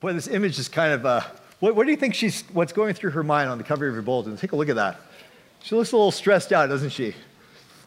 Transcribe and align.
Boy, 0.00 0.12
this 0.12 0.28
image 0.28 0.58
is 0.58 0.68
kind 0.68 0.92
of, 0.92 1.06
uh, 1.06 1.22
what, 1.58 1.74
what 1.74 1.84
do 1.84 1.90
you 1.90 1.96
think 1.96 2.14
she's, 2.14 2.42
what's 2.52 2.74
going 2.74 2.92
through 2.92 3.12
her 3.12 3.22
mind 3.22 3.48
on 3.48 3.56
the 3.56 3.64
cover 3.64 3.88
of 3.88 3.94
your 3.94 4.02
bulletin? 4.02 4.36
Take 4.36 4.52
a 4.52 4.56
look 4.56 4.68
at 4.68 4.76
that. 4.76 5.00
She 5.62 5.74
looks 5.74 5.92
a 5.92 5.96
little 5.96 6.12
stressed 6.12 6.52
out, 6.52 6.68
doesn't 6.68 6.90
she? 6.90 7.14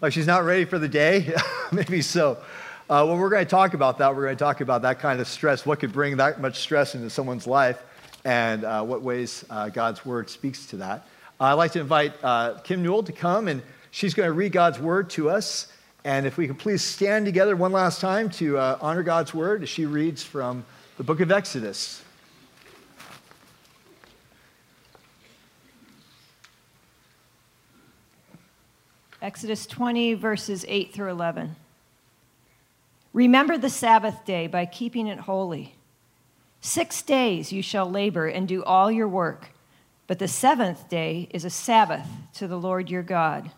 Like 0.02 0.12
she's 0.12 0.26
not 0.26 0.44
ready 0.44 0.66
for 0.66 0.80
the 0.80 0.88
day? 0.88 1.32
Maybe 1.72 2.02
so. 2.02 2.32
Uh, 2.90 3.06
well, 3.06 3.16
we're 3.16 3.30
going 3.30 3.46
to 3.46 3.50
talk 3.50 3.76
about 3.76 4.00
that. 4.00 4.16
We're 4.16 4.24
going 4.24 4.38
to 4.38 4.44
talk 4.44 4.62
about 4.62 4.82
that 4.82 4.98
kind 4.98 5.22
of 5.22 5.28
stress, 5.28 5.68
what 5.68 5.80
could 5.80 5.94
bring 5.94 6.18
that 6.18 6.42
much 6.42 6.58
stress 6.58 6.96
into 6.96 7.12
someone's 7.12 7.46
life, 7.46 7.84
and 8.26 8.64
uh, 8.64 8.84
what 8.84 9.04
ways 9.04 9.46
uh, 9.52 9.70
God's 9.70 10.04
word 10.04 10.32
speaks 10.32 10.66
to 10.68 10.78
that. 10.78 11.08
I'd 11.40 11.54
like 11.54 11.74
to 11.74 11.80
invite 11.80 12.14
uh, 12.24 12.56
Kim 12.64 12.82
Newell 12.82 13.04
to 13.04 13.12
come, 13.12 13.48
and 13.48 13.62
she's 13.92 14.16
going 14.16 14.26
to 14.26 14.34
read 14.34 14.52
God's 14.52 14.80
word 14.80 15.12
to 15.12 15.30
us. 15.30 15.72
And 16.04 16.26
if 16.26 16.38
we 16.38 16.48
could 16.48 16.58
please 16.58 16.82
stand 16.82 17.28
together 17.28 17.56
one 17.56 17.72
last 17.72 18.02
time 18.02 18.32
to 18.32 18.58
uh, 18.58 18.80
honor 18.82 19.04
God's 19.04 19.32
word 19.32 19.62
as 19.62 19.70
she 19.70 19.86
reads 19.86 20.24
from 20.24 20.66
the 21.00 21.04
book 21.06 21.22
of 21.22 21.32
Exodus. 21.32 22.04
Exodus 29.22 29.66
20, 29.66 30.16
verses 30.16 30.66
8 30.68 30.94
through 30.94 31.10
11. 31.12 31.56
Remember 33.14 33.58
the 33.58 33.70
Sabbath 33.70 34.26
day 34.26 34.48
by 34.48 34.66
keeping 34.66 35.08
it 35.08 35.20
holy. 35.20 35.74
Six 36.60 37.02
days 37.02 37.54
you 37.54 37.62
shall 37.62 37.90
labor 37.90 38.28
and 38.28 38.46
do 38.46 38.62
all 38.66 38.92
your 38.92 39.08
work, 39.08 39.52
but 40.06 40.20
the 40.20 40.28
seventh 40.28 40.90
day 40.90 41.30
is 41.32 41.46
a 41.46 41.50
Sabbath 41.50 42.10
to 42.34 42.46
the 42.46 42.60
Lord 42.60 42.90
your 42.90 43.04
God. 43.04 43.52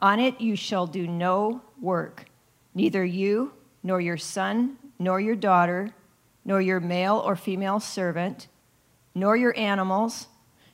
On 0.00 0.18
it 0.18 0.40
you 0.40 0.56
shall 0.56 0.88
do 0.88 1.06
no 1.06 1.62
work, 1.80 2.24
neither 2.74 3.04
you, 3.04 3.52
nor 3.84 4.00
your 4.00 4.16
son, 4.16 4.78
nor 4.98 5.20
your 5.20 5.36
daughter, 5.36 5.94
nor 6.44 6.60
your 6.60 6.80
male 6.80 7.16
or 7.16 7.36
female 7.36 7.80
servant, 7.80 8.48
nor 9.14 9.36
your 9.36 9.56
animals, 9.58 10.28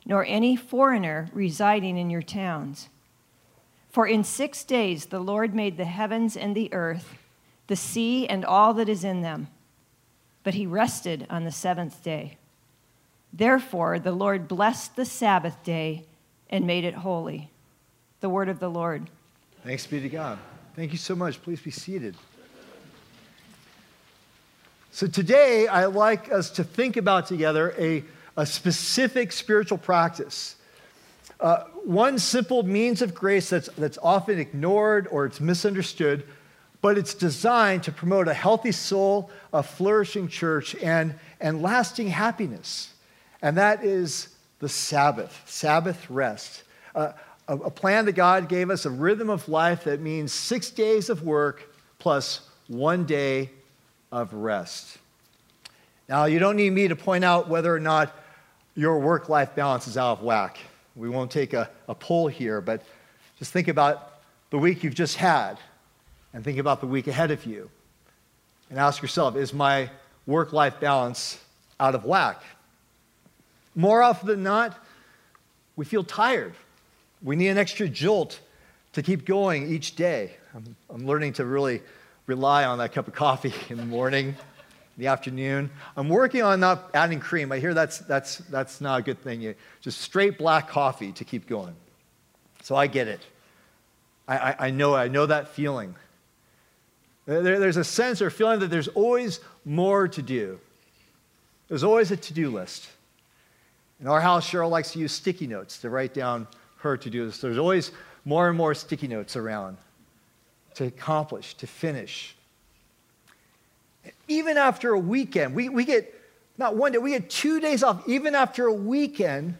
nor 0.05 0.25
any 0.25 0.55
foreigner 0.55 1.29
residing 1.33 1.97
in 1.97 2.09
your 2.09 2.21
towns 2.21 2.89
for 3.97 4.05
in 4.05 4.23
six 4.23 4.63
days 4.63 5.07
the 5.07 5.19
Lord 5.19 5.55
made 5.55 5.75
the 5.75 5.85
heavens 5.85 6.37
and 6.37 6.53
the 6.53 6.71
earth, 6.71 7.17
the 7.65 7.75
sea 7.75 8.27
and 8.27 8.45
all 8.45 8.75
that 8.75 8.87
is 8.87 9.03
in 9.03 9.23
them. 9.23 9.47
But 10.43 10.53
he 10.53 10.67
rested 10.67 11.25
on 11.31 11.45
the 11.45 11.51
seventh 11.51 12.03
day. 12.03 12.37
Therefore, 13.33 13.97
the 13.97 14.11
Lord 14.11 14.47
blessed 14.47 14.95
the 14.95 15.03
Sabbath 15.03 15.63
day 15.63 16.05
and 16.47 16.67
made 16.67 16.83
it 16.83 16.93
holy. 16.93 17.49
The 18.19 18.29
word 18.29 18.49
of 18.49 18.59
the 18.59 18.69
Lord. 18.69 19.09
Thanks 19.63 19.87
be 19.87 19.99
to 19.99 20.09
God. 20.09 20.37
Thank 20.75 20.91
you 20.91 20.99
so 20.99 21.15
much. 21.15 21.41
Please 21.41 21.59
be 21.59 21.71
seated. 21.71 22.15
So, 24.97 25.05
today 25.05 25.67
I'd 25.67 25.93
like 25.93 26.31
us 26.31 26.49
to 26.49 26.63
think 26.63 26.97
about 26.97 27.27
together 27.27 27.75
a, 27.77 28.03
a 28.35 28.47
specific 28.47 29.31
spiritual 29.31 29.77
practice 29.77 30.55
uh, 31.39 31.65
one 31.83 32.17
simple 32.17 32.63
means 32.63 33.03
of 33.03 33.13
grace 33.13 33.51
that's, 33.51 33.69
that's 33.77 33.99
often 34.01 34.39
ignored 34.39 35.07
or 35.11 35.27
it's 35.27 35.39
misunderstood, 35.39 36.23
but 36.81 36.97
it's 36.97 37.13
designed 37.13 37.83
to 37.83 37.91
promote 37.91 38.27
a 38.27 38.33
healthy 38.33 38.71
soul, 38.71 39.29
a 39.53 39.61
flourishing 39.61 40.27
church, 40.27 40.75
and, 40.77 41.13
and 41.39 41.61
lasting 41.61 42.07
happiness. 42.07 42.91
And 43.43 43.55
that 43.57 43.83
is 43.83 44.29
the 44.57 44.67
Sabbath, 44.67 45.43
Sabbath 45.45 46.09
rest. 46.09 46.63
Uh, 46.95 47.11
a, 47.47 47.55
a 47.57 47.69
plan 47.69 48.05
that 48.05 48.13
God 48.13 48.49
gave 48.49 48.71
us, 48.71 48.87
a 48.87 48.89
rhythm 48.89 49.29
of 49.29 49.47
life 49.47 49.83
that 49.83 50.01
means 50.01 50.33
six 50.33 50.71
days 50.71 51.11
of 51.11 51.21
work 51.21 51.71
plus 51.99 52.41
one 52.67 53.05
day 53.05 53.51
of 54.11 54.33
rest. 54.33 54.97
Now, 56.09 56.25
you 56.25 56.39
don't 56.39 56.55
need 56.55 56.71
me 56.71 56.87
to 56.87 56.95
point 56.95 57.25
out 57.25 57.49
whether 57.49 57.73
or 57.73 57.79
not 57.79 58.13
your 58.75 58.99
work 58.99 59.27
life 59.27 59.55
balance 59.55 59.87
is 59.87 59.97
out 59.97 60.19
of 60.19 60.23
whack. 60.23 60.57
We 60.95 61.09
won't 61.09 61.31
take 61.31 61.53
a, 61.53 61.69
a 61.87 61.95
poll 61.95 62.27
here, 62.27 62.61
but 62.61 62.83
just 63.39 63.51
think 63.51 63.67
about 63.67 64.21
the 64.49 64.57
week 64.57 64.83
you've 64.83 64.95
just 64.95 65.17
had 65.17 65.59
and 66.33 66.43
think 66.43 66.57
about 66.57 66.79
the 66.79 66.87
week 66.87 67.07
ahead 67.07 67.31
of 67.31 67.45
you. 67.45 67.69
And 68.69 68.79
ask 68.79 69.01
yourself 69.01 69.35
is 69.35 69.53
my 69.53 69.89
work 70.25 70.53
life 70.53 70.79
balance 70.79 71.39
out 71.79 71.95
of 71.95 72.05
whack? 72.05 72.41
More 73.75 74.01
often 74.01 74.27
than 74.27 74.43
not, 74.43 74.77
we 75.75 75.85
feel 75.85 76.03
tired. 76.03 76.53
We 77.21 77.35
need 77.35 77.49
an 77.49 77.57
extra 77.57 77.87
jolt 77.87 78.39
to 78.93 79.03
keep 79.03 79.25
going 79.25 79.71
each 79.71 79.95
day. 79.95 80.35
I'm, 80.55 80.75
I'm 80.89 81.05
learning 81.05 81.33
to 81.33 81.45
really 81.45 81.81
rely 82.27 82.65
on 82.65 82.77
that 82.77 82.91
cup 82.91 83.07
of 83.07 83.15
coffee 83.15 83.53
in 83.69 83.77
the 83.77 83.85
morning 83.85 84.35
the 84.97 85.07
afternoon. 85.07 85.69
I'm 85.95 86.09
working 86.09 86.41
on 86.41 86.59
not 86.59 86.89
adding 86.93 87.19
cream. 87.19 87.51
I 87.51 87.59
hear 87.59 87.73
that's, 87.73 87.99
that's, 87.99 88.37
that's 88.37 88.81
not 88.81 88.99
a 88.99 89.03
good 89.03 89.21
thing. 89.21 89.53
Just 89.79 90.01
straight 90.01 90.37
black 90.37 90.67
coffee 90.69 91.11
to 91.13 91.23
keep 91.23 91.47
going. 91.47 91.75
So 92.63 92.75
I 92.75 92.87
get 92.87 93.07
it. 93.07 93.21
I, 94.27 94.37
I, 94.37 94.55
I 94.67 94.69
know 94.71 94.95
I 94.95 95.07
know 95.07 95.25
that 95.25 95.49
feeling. 95.49 95.95
There, 97.25 97.59
there's 97.59 97.77
a 97.77 97.83
sense 97.83 98.21
or 98.21 98.29
feeling 98.29 98.59
that 98.59 98.69
there's 98.69 98.87
always 98.89 99.39
more 99.63 100.07
to 100.07 100.21
do. 100.21 100.59
There's 101.67 101.83
always 101.83 102.11
a 102.11 102.17
to 102.17 102.33
do 102.33 102.49
list. 102.49 102.87
In 103.99 104.07
our 104.07 104.21
house, 104.21 104.49
Cheryl 104.49 104.69
likes 104.69 104.91
to 104.93 104.99
use 104.99 105.11
sticky 105.11 105.47
notes 105.47 105.79
to 105.79 105.89
write 105.89 106.13
down 106.13 106.47
her 106.77 106.97
to 106.97 107.09
do 107.09 107.25
list. 107.25 107.41
There's 107.41 107.57
always 107.57 107.91
more 108.25 108.49
and 108.49 108.57
more 108.57 108.73
sticky 108.73 109.07
notes 109.07 109.35
around 109.35 109.77
to 110.77 110.85
accomplish, 110.85 111.53
to 111.55 111.67
finish 111.67 112.37
even 114.27 114.57
after 114.57 114.93
a 114.93 114.99
weekend, 114.99 115.55
we, 115.55 115.69
we 115.69 115.85
get 115.85 116.13
not 116.57 116.75
one 116.75 116.91
day, 116.91 116.97
we 116.97 117.11
get 117.11 117.29
two 117.29 117.59
days 117.59 117.83
off. 117.83 118.07
Even 118.07 118.33
after 118.33 118.65
a 118.65 118.73
weekend, 118.73 119.55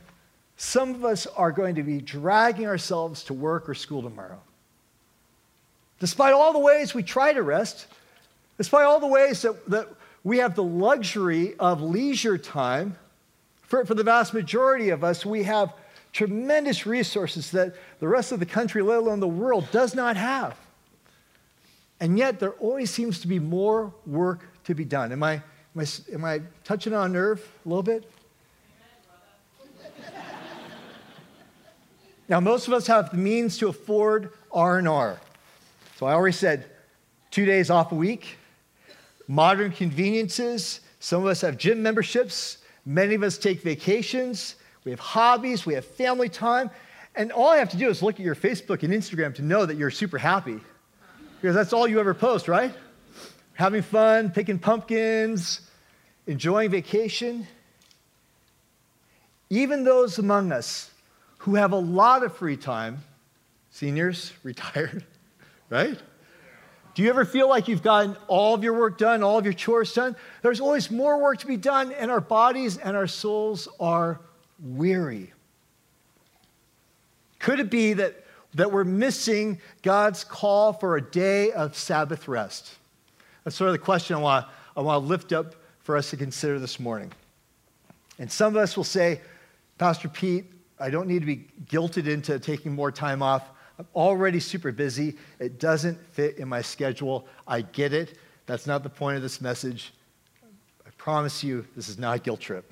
some 0.57 0.95
of 0.95 1.06
us 1.06 1.27
are 1.27 1.51
going 1.51 1.75
to 1.75 1.83
be 1.83 2.00
dragging 2.00 2.66
ourselves 2.66 3.23
to 3.25 3.33
work 3.33 3.69
or 3.69 3.75
school 3.75 4.01
tomorrow. 4.01 4.39
Despite 6.00 6.33
all 6.33 6.53
the 6.53 6.59
ways 6.59 6.94
we 6.94 7.03
try 7.03 7.33
to 7.33 7.44
rest, 7.44 7.85
despite 8.57 8.85
all 8.85 9.00
the 9.00 9.07
ways 9.07 9.44
that, 9.44 9.69
that 9.69 9.88
we 10.23 10.39
have 10.39 10.56
the 10.56 10.63
luxury 10.63 11.56
of 11.59 11.81
leisure 11.81 12.38
time, 12.38 12.97
for, 13.61 13.85
for 13.85 13.94
the 13.94 14.03
vast 14.03 14.33
majority 14.33 14.89
of 14.89 15.03
us, 15.03 15.25
we 15.25 15.44
have 15.44 15.73
tremendous 16.13 16.88
resources 16.88 17.51
that 17.51 17.75
the 18.00 18.07
rest 18.07 18.31
of 18.31 18.39
the 18.39 18.45
country, 18.45 18.81
let 18.81 18.97
alone 18.97 19.19
the 19.19 19.27
world, 19.27 19.67
does 19.72 19.94
not 19.94 20.17
have. 20.17 20.57
And 21.99 22.17
yet, 22.17 22.39
there 22.39 22.51
always 22.51 22.91
seems 22.91 23.19
to 23.21 23.27
be 23.27 23.39
more 23.39 23.93
work 24.05 24.45
to 24.65 24.75
be 24.75 24.85
done. 24.85 25.11
Am 25.11 25.23
I, 25.23 25.33
am 25.75 25.79
I, 25.79 25.85
am 26.13 26.25
I 26.25 26.41
touching 26.63 26.93
on 26.93 27.11
nerve 27.11 27.39
a 27.65 27.69
little 27.69 27.83
bit? 27.83 28.09
now, 32.27 32.39
most 32.39 32.67
of 32.67 32.73
us 32.73 32.85
have 32.85 33.09
the 33.09 33.17
means 33.17 33.57
to 33.57 33.69
afford 33.69 34.31
R&R. 34.51 35.19
So 35.95 36.05
I 36.05 36.13
already 36.13 36.33
said 36.33 36.65
two 37.31 37.45
days 37.45 37.71
off 37.71 37.91
a 37.91 37.95
week, 37.95 38.37
modern 39.27 39.71
conveniences. 39.71 40.81
Some 40.99 41.23
of 41.23 41.27
us 41.27 41.41
have 41.41 41.57
gym 41.57 41.81
memberships. 41.81 42.59
Many 42.85 43.15
of 43.15 43.23
us 43.23 43.39
take 43.39 43.61
vacations. 43.61 44.55
We 44.83 44.91
have 44.91 44.99
hobbies. 44.99 45.65
We 45.65 45.73
have 45.73 45.85
family 45.85 46.29
time. 46.29 46.69
And 47.15 47.31
all 47.31 47.49
I 47.49 47.57
have 47.57 47.69
to 47.69 47.77
do 47.77 47.89
is 47.89 48.03
look 48.03 48.15
at 48.15 48.21
your 48.21 48.35
Facebook 48.35 48.83
and 48.83 48.93
Instagram 48.93 49.33
to 49.35 49.41
know 49.41 49.65
that 49.65 49.75
you're 49.77 49.89
super 49.89 50.19
happy 50.19 50.59
because 51.41 51.55
that's 51.55 51.73
all 51.73 51.87
you 51.87 51.99
ever 51.99 52.13
post, 52.13 52.47
right? 52.47 52.73
Having 53.53 53.83
fun, 53.83 54.31
picking 54.31 54.59
pumpkins, 54.59 55.61
enjoying 56.25 56.69
vacation. 56.69 57.47
Even 59.49 59.83
those 59.83 60.17
among 60.17 60.51
us 60.51 60.91
who 61.39 61.55
have 61.55 61.71
a 61.71 61.77
lot 61.77 62.23
of 62.23 62.35
free 62.35 62.57
time, 62.57 62.99
seniors, 63.71 64.33
retired, 64.43 65.05
right? 65.69 65.97
Do 66.95 67.03
you 67.03 67.09
ever 67.09 67.25
feel 67.25 67.47
like 67.47 67.67
you've 67.67 67.83
gotten 67.83 68.17
all 68.27 68.55
of 68.55 68.63
your 68.63 68.73
work 68.73 68.97
done, 68.97 69.21
all 69.21 69.37
of 69.37 69.45
your 69.45 69.53
chores 69.53 69.93
done? 69.93 70.15
There's 70.41 70.59
always 70.59 70.89
more 70.89 71.21
work 71.21 71.38
to 71.39 71.47
be 71.47 71.56
done, 71.56 71.91
and 71.91 72.09
our 72.09 72.19
bodies 72.19 72.77
and 72.77 72.97
our 72.97 73.06
souls 73.06 73.67
are 73.79 74.19
weary. 74.59 75.31
Could 77.38 77.59
it 77.59 77.69
be 77.69 77.94
that 77.94 78.25
that 78.53 78.71
we're 78.71 78.83
missing 78.83 79.59
God's 79.81 80.23
call 80.23 80.73
for 80.73 80.97
a 80.97 81.01
day 81.01 81.51
of 81.51 81.75
Sabbath 81.75 82.27
rest? 82.27 82.75
That's 83.44 83.55
sort 83.55 83.69
of 83.69 83.73
the 83.73 83.79
question 83.79 84.15
I 84.15 84.19
want, 84.19 84.45
I 84.75 84.81
want 84.81 85.03
to 85.03 85.07
lift 85.07 85.31
up 85.33 85.55
for 85.79 85.95
us 85.95 86.09
to 86.09 86.17
consider 86.17 86.59
this 86.59 86.79
morning. 86.79 87.11
And 88.19 88.31
some 88.31 88.55
of 88.55 88.61
us 88.61 88.75
will 88.75 88.83
say, 88.83 89.21
Pastor 89.77 90.09
Pete, 90.09 90.45
I 90.79 90.89
don't 90.89 91.07
need 91.07 91.19
to 91.19 91.25
be 91.25 91.47
guilted 91.67 92.07
into 92.07 92.39
taking 92.39 92.73
more 92.73 92.91
time 92.91 93.21
off. 93.21 93.44
I'm 93.79 93.88
already 93.95 94.39
super 94.39 94.71
busy. 94.71 95.15
It 95.39 95.59
doesn't 95.59 95.97
fit 96.13 96.38
in 96.38 96.47
my 96.47 96.61
schedule. 96.61 97.27
I 97.47 97.61
get 97.61 97.93
it. 97.93 98.17
That's 98.47 98.65
not 98.65 98.83
the 98.83 98.89
point 98.89 99.17
of 99.17 99.21
this 99.21 99.39
message. 99.39 99.93
I 100.85 100.89
promise 100.97 101.43
you, 101.43 101.65
this 101.75 101.89
is 101.89 101.97
not 102.00 102.17
a 102.17 102.19
guilt 102.19 102.39
trip. 102.39 102.71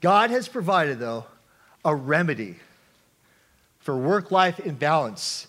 God 0.00 0.30
has 0.30 0.48
provided, 0.48 0.98
though, 0.98 1.24
a 1.84 1.94
remedy 1.94 2.56
for 3.82 3.96
work 3.96 4.30
life 4.30 4.60
imbalance. 4.60 5.48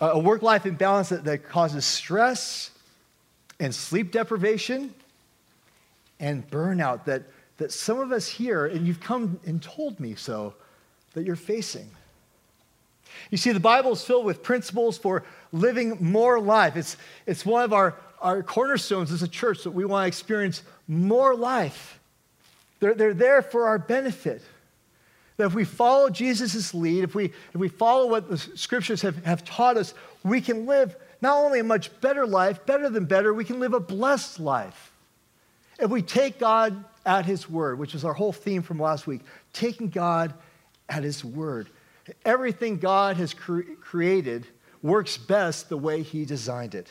a 0.00 0.18
work 0.18 0.42
life 0.42 0.66
imbalance 0.66 1.08
that, 1.08 1.24
that 1.24 1.48
causes 1.48 1.84
stress 1.84 2.70
and 3.58 3.74
sleep 3.74 4.12
deprivation 4.12 4.94
and 6.20 6.48
burnout 6.50 7.04
that, 7.04 7.22
that 7.58 7.72
some 7.72 7.98
of 7.98 8.12
us 8.12 8.28
here, 8.28 8.66
and 8.66 8.86
you've 8.86 9.00
come 9.00 9.40
and 9.46 9.62
told 9.62 9.98
me 9.98 10.14
so, 10.14 10.54
that 11.14 11.24
you're 11.24 11.36
facing. 11.36 11.88
You 13.30 13.38
see, 13.38 13.52
the 13.52 13.60
Bible 13.60 13.92
is 13.92 14.04
filled 14.04 14.24
with 14.24 14.42
principles 14.42 14.98
for 14.98 15.24
living 15.52 15.96
more 16.00 16.38
life. 16.40 16.76
It's, 16.76 16.96
it's 17.26 17.44
one 17.44 17.64
of 17.64 17.72
our, 17.72 17.96
our 18.20 18.42
cornerstones 18.42 19.10
as 19.10 19.22
a 19.22 19.28
church 19.28 19.64
that 19.64 19.70
we 19.70 19.84
want 19.84 20.04
to 20.04 20.08
experience 20.08 20.62
more 20.86 21.34
life. 21.34 21.98
They're, 22.80 22.94
they're 22.94 23.14
there 23.14 23.42
for 23.42 23.66
our 23.66 23.78
benefit. 23.78 24.42
That 25.38 25.46
if 25.46 25.54
we 25.54 25.64
follow 25.64 26.10
Jesus' 26.10 26.74
lead, 26.74 27.04
if 27.04 27.14
we, 27.14 27.26
if 27.26 27.54
we 27.54 27.68
follow 27.68 28.06
what 28.08 28.28
the 28.28 28.36
scriptures 28.36 29.00
have, 29.02 29.24
have 29.24 29.44
taught 29.44 29.76
us, 29.76 29.94
we 30.22 30.40
can 30.40 30.66
live 30.66 30.94
not 31.20 31.38
only 31.38 31.60
a 31.60 31.64
much 31.64 31.98
better 32.00 32.26
life, 32.26 32.66
better 32.66 32.90
than 32.90 33.06
better, 33.06 33.32
we 33.32 33.44
can 33.44 33.58
live 33.58 33.72
a 33.72 33.80
blessed 33.80 34.38
life. 34.38 34.92
If 35.78 35.90
we 35.90 36.02
take 36.02 36.38
God 36.38 36.84
at 37.06 37.24
His 37.24 37.48
word, 37.48 37.78
which 37.78 37.94
is 37.94 38.04
our 38.04 38.12
whole 38.12 38.32
theme 38.32 38.62
from 38.62 38.78
last 38.78 39.06
week, 39.06 39.22
taking 39.52 39.88
God 39.88 40.34
at 40.88 41.04
His 41.04 41.24
word. 41.24 41.70
Everything 42.24 42.78
God 42.78 43.16
has 43.16 43.32
cre- 43.32 43.62
created 43.80 44.46
works 44.82 45.16
best 45.16 45.68
the 45.68 45.78
way 45.78 46.02
He 46.02 46.24
designed 46.24 46.74
it. 46.74 46.90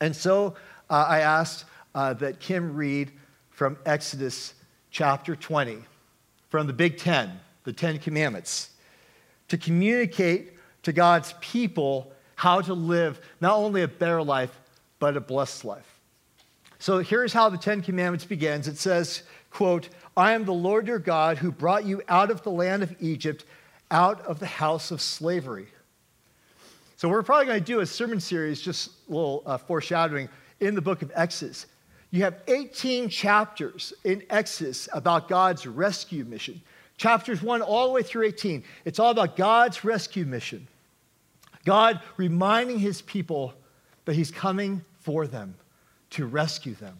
And 0.00 0.16
so 0.16 0.54
uh, 0.88 1.04
I 1.08 1.20
asked 1.20 1.64
uh, 1.94 2.14
that 2.14 2.40
Kim 2.40 2.74
read 2.74 3.12
from 3.50 3.76
Exodus 3.84 4.54
chapter 4.90 5.36
20, 5.36 5.82
from 6.50 6.66
the 6.66 6.72
Big 6.72 6.98
Ten, 6.98 7.40
the 7.64 7.72
Ten 7.72 7.98
Commandments, 7.98 8.70
to 9.48 9.56
communicate 9.56 10.52
to 10.82 10.92
God's 10.92 11.34
people 11.40 12.12
how 12.34 12.60
to 12.60 12.74
live 12.74 13.20
not 13.40 13.56
only 13.56 13.82
a 13.82 13.88
better 13.88 14.22
life, 14.22 14.56
but 14.98 15.16
a 15.16 15.20
blessed 15.20 15.64
life. 15.64 16.00
So 16.78 16.98
here's 16.98 17.32
how 17.32 17.48
the 17.48 17.58
Ten 17.58 17.82
Commandments 17.82 18.24
begins. 18.24 18.68
It 18.68 18.78
says, 18.78 19.22
quote, 19.50 19.88
I 20.16 20.32
am 20.32 20.44
the 20.44 20.52
Lord 20.52 20.86
your 20.86 20.98
God 20.98 21.38
who 21.38 21.52
brought 21.52 21.84
you 21.84 22.02
out 22.08 22.30
of 22.30 22.42
the 22.42 22.50
land 22.50 22.82
of 22.82 22.94
Egypt, 23.00 23.44
out 23.90 24.20
of 24.22 24.38
the 24.38 24.46
house 24.46 24.90
of 24.90 25.00
slavery. 25.00 25.68
So 26.96 27.08
we're 27.08 27.22
probably 27.22 27.46
going 27.46 27.60
to 27.60 27.64
do 27.64 27.80
a 27.80 27.86
sermon 27.86 28.20
series, 28.20 28.60
just 28.60 28.90
a 29.08 29.12
little 29.12 29.42
uh, 29.46 29.58
foreshadowing, 29.58 30.28
in 30.60 30.74
the 30.74 30.82
book 30.82 31.02
of 31.02 31.12
Exodus. 31.14 31.66
You 32.10 32.24
have 32.24 32.40
18 32.48 33.08
chapters 33.08 33.92
in 34.02 34.24
Exodus 34.30 34.88
about 34.92 35.28
God's 35.28 35.66
rescue 35.66 36.24
mission. 36.24 36.60
Chapters 36.96 37.40
1 37.40 37.62
all 37.62 37.86
the 37.86 37.92
way 37.92 38.02
through 38.02 38.26
18. 38.26 38.64
It's 38.84 38.98
all 38.98 39.10
about 39.10 39.36
God's 39.36 39.84
rescue 39.84 40.24
mission. 40.24 40.66
God 41.64 42.00
reminding 42.16 42.78
his 42.78 43.00
people 43.00 43.54
that 44.04 44.16
he's 44.16 44.30
coming 44.30 44.84
for 45.00 45.26
them 45.26 45.54
to 46.10 46.26
rescue 46.26 46.74
them. 46.74 46.96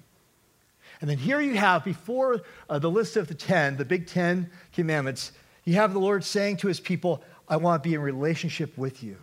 And 1.00 1.08
then 1.08 1.18
here 1.18 1.40
you 1.40 1.54
have, 1.54 1.84
before 1.84 2.42
uh, 2.68 2.78
the 2.78 2.90
list 2.90 3.16
of 3.16 3.26
the 3.26 3.34
10, 3.34 3.78
the 3.78 3.84
big 3.84 4.06
10 4.06 4.50
commandments, 4.72 5.32
you 5.64 5.74
have 5.74 5.92
the 5.92 5.98
Lord 5.98 6.22
saying 6.24 6.58
to 6.58 6.68
his 6.68 6.78
people, 6.78 7.22
I 7.48 7.56
want 7.56 7.82
to 7.82 7.88
be 7.88 7.94
in 7.94 8.00
relationship 8.00 8.76
with 8.78 9.02
you. 9.02 9.16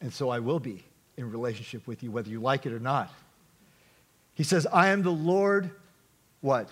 And 0.00 0.12
so 0.12 0.30
I 0.30 0.38
will 0.38 0.60
be 0.60 0.84
in 1.16 1.30
relationship 1.30 1.86
with 1.86 2.02
you, 2.02 2.10
whether 2.10 2.30
you 2.30 2.40
like 2.40 2.66
it 2.66 2.72
or 2.72 2.78
not. 2.78 3.12
He 4.38 4.44
says, 4.44 4.68
I 4.72 4.90
am 4.90 5.02
the 5.02 5.10
Lord, 5.10 5.68
what? 6.42 6.68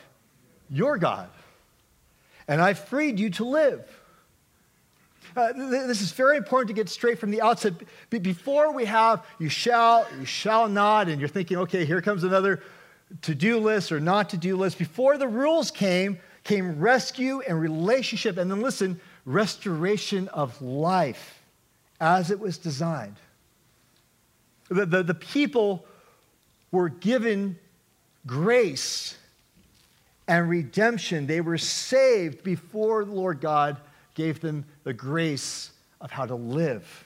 Your 0.70 0.98
God. 0.98 1.28
And 2.46 2.62
I 2.62 2.74
freed 2.74 3.18
you 3.18 3.28
to 3.30 3.44
live. 3.44 3.84
Uh, 5.36 5.52
this 5.52 6.00
is 6.00 6.12
very 6.12 6.36
important 6.36 6.68
to 6.68 6.74
get 6.74 6.88
straight 6.88 7.18
from 7.18 7.32
the 7.32 7.42
outset. 7.42 7.74
before 8.08 8.72
we 8.72 8.84
have 8.84 9.26
you 9.40 9.48
shall, 9.48 10.06
you 10.16 10.24
shall 10.24 10.68
not, 10.68 11.08
and 11.08 11.20
you're 11.20 11.28
thinking, 11.28 11.56
okay, 11.56 11.84
here 11.84 12.00
comes 12.00 12.22
another 12.22 12.62
to 13.22 13.34
do 13.34 13.58
list 13.58 13.90
or 13.90 13.98
not 13.98 14.30
to 14.30 14.36
do 14.36 14.56
list. 14.56 14.78
Before 14.78 15.18
the 15.18 15.26
rules 15.26 15.72
came, 15.72 16.20
came 16.44 16.78
rescue 16.78 17.40
and 17.40 17.60
relationship, 17.60 18.38
and 18.38 18.48
then 18.48 18.60
listen, 18.60 19.00
restoration 19.24 20.28
of 20.28 20.62
life 20.62 21.42
as 22.00 22.30
it 22.30 22.38
was 22.38 22.58
designed. 22.58 23.16
The, 24.68 24.86
the, 24.86 25.02
the 25.02 25.14
people 25.14 25.84
were 26.76 26.90
given 26.90 27.58
grace 28.26 29.16
and 30.28 30.48
redemption. 30.48 31.26
They 31.26 31.40
were 31.40 31.58
saved 31.58 32.44
before 32.44 33.04
the 33.04 33.12
Lord 33.12 33.40
God 33.40 33.78
gave 34.14 34.40
them 34.40 34.64
the 34.84 34.92
grace 34.92 35.70
of 36.00 36.10
how 36.10 36.26
to 36.26 36.34
live. 36.34 37.04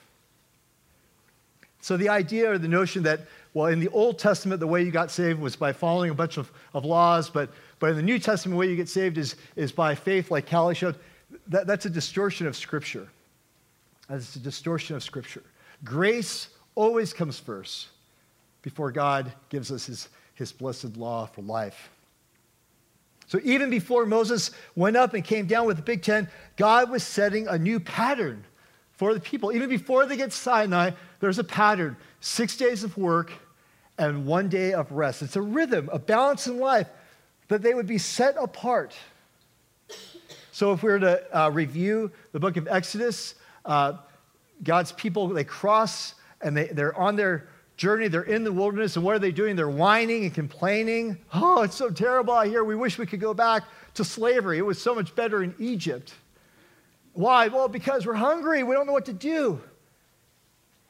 So, 1.81 1.97
the 1.97 2.09
idea 2.09 2.51
or 2.51 2.57
the 2.57 2.67
notion 2.67 3.03
that, 3.03 3.21
well, 3.53 3.67
in 3.67 3.79
the 3.79 3.87
Old 3.89 4.19
Testament, 4.19 4.59
the 4.59 4.67
way 4.67 4.83
you 4.83 4.91
got 4.91 5.09
saved 5.09 5.39
was 5.39 5.55
by 5.55 5.73
following 5.73 6.11
a 6.11 6.13
bunch 6.13 6.37
of, 6.37 6.51
of 6.73 6.85
laws, 6.85 7.29
but, 7.29 7.49
but 7.79 7.89
in 7.89 7.95
the 7.95 8.03
New 8.03 8.19
Testament, 8.19 8.53
the 8.53 8.59
way 8.59 8.69
you 8.69 8.75
get 8.75 8.89
saved 8.89 9.17
is, 9.17 9.35
is 9.55 9.71
by 9.71 9.95
faith, 9.95 10.29
like 10.29 10.49
Callie 10.49 10.75
showed, 10.75 10.95
that, 11.47 11.65
that's 11.65 11.85
a 11.85 11.89
distortion 11.89 12.45
of 12.45 12.55
Scripture. 12.55 13.07
That's 14.07 14.35
a 14.35 14.39
distortion 14.39 14.95
of 14.95 15.01
Scripture. 15.01 15.43
Grace 15.83 16.49
always 16.75 17.13
comes 17.13 17.39
first 17.39 17.87
before 18.61 18.91
God 18.91 19.31
gives 19.49 19.71
us 19.71 19.85
his, 19.85 20.09
his 20.35 20.51
blessed 20.51 20.97
law 20.97 21.25
for 21.25 21.41
life. 21.41 21.89
So 23.27 23.39
even 23.43 23.69
before 23.69 24.05
Moses 24.05 24.51
went 24.75 24.97
up 24.97 25.13
and 25.13 25.23
came 25.23 25.47
down 25.47 25.65
with 25.65 25.77
the 25.77 25.83
Big 25.83 26.03
Ten, 26.03 26.27
God 26.57 26.89
was 26.89 27.01
setting 27.01 27.47
a 27.47 27.57
new 27.57 27.79
pattern 27.79 28.43
for 28.91 29.13
the 29.13 29.19
people. 29.19 29.53
Even 29.53 29.69
before 29.69 30.05
they 30.05 30.17
get 30.17 30.33
Sinai, 30.33 30.91
there's 31.21 31.39
a 31.39 31.43
pattern 31.43 31.95
six 32.19 32.57
days 32.57 32.83
of 32.83 32.97
work 32.97 33.31
and 33.97 34.25
one 34.25 34.49
day 34.49 34.73
of 34.73 34.91
rest. 34.91 35.21
It's 35.21 35.35
a 35.35 35.41
rhythm, 35.41 35.89
a 35.93 35.99
balance 35.99 36.47
in 36.47 36.59
life 36.59 36.87
that 37.47 37.61
they 37.61 37.73
would 37.73 37.87
be 37.87 37.97
set 37.97 38.35
apart. 38.37 38.95
So 40.51 40.73
if 40.73 40.83
we 40.83 40.91
were 40.91 40.99
to 40.99 41.37
uh, 41.37 41.49
review 41.49 42.11
the 42.33 42.39
book 42.39 42.57
of 42.57 42.67
Exodus, 42.67 43.35
uh, 43.65 43.93
God's 44.63 44.91
people, 44.91 45.27
they 45.29 45.43
cross 45.43 46.15
and 46.41 46.55
they, 46.55 46.67
they're 46.67 46.97
on 46.97 47.15
their 47.15 47.47
journey. 47.81 48.07
They're 48.07 48.21
in 48.21 48.43
the 48.43 48.53
wilderness, 48.53 48.95
and 48.95 49.03
what 49.03 49.15
are 49.15 49.19
they 49.19 49.31
doing? 49.31 49.55
They're 49.55 49.67
whining 49.67 50.23
and 50.23 50.33
complaining. 50.33 51.17
Oh, 51.33 51.63
it's 51.63 51.75
so 51.75 51.89
terrible 51.89 52.35
out 52.35 52.45
here. 52.45 52.63
We 52.63 52.75
wish 52.75 52.99
we 52.99 53.07
could 53.07 53.19
go 53.19 53.33
back 53.33 53.63
to 53.95 54.03
slavery. 54.05 54.59
It 54.59 54.65
was 54.65 54.79
so 54.79 54.93
much 54.93 55.15
better 55.15 55.41
in 55.41 55.55
Egypt. 55.57 56.13
Why? 57.13 57.47
Well, 57.47 57.67
because 57.67 58.05
we're 58.05 58.13
hungry. 58.13 58.61
We 58.61 58.75
don't 58.75 58.85
know 58.85 58.93
what 58.93 59.07
to 59.07 59.13
do. 59.13 59.59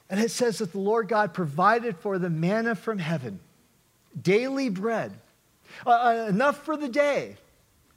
And 0.10 0.20
it 0.20 0.32
says 0.32 0.58
that 0.58 0.74
the 0.74 0.80
Lord 0.80 1.08
God 1.08 1.34
provided 1.34 1.96
for 1.96 2.20
the 2.20 2.30
manna 2.30 2.76
from 2.76 3.00
heaven, 3.00 3.40
daily 4.22 4.68
bread, 4.68 5.14
uh, 5.88 5.90
uh 5.92 6.26
enough 6.28 6.58
for 6.66 6.76
the 6.76 6.90
day. 6.90 7.38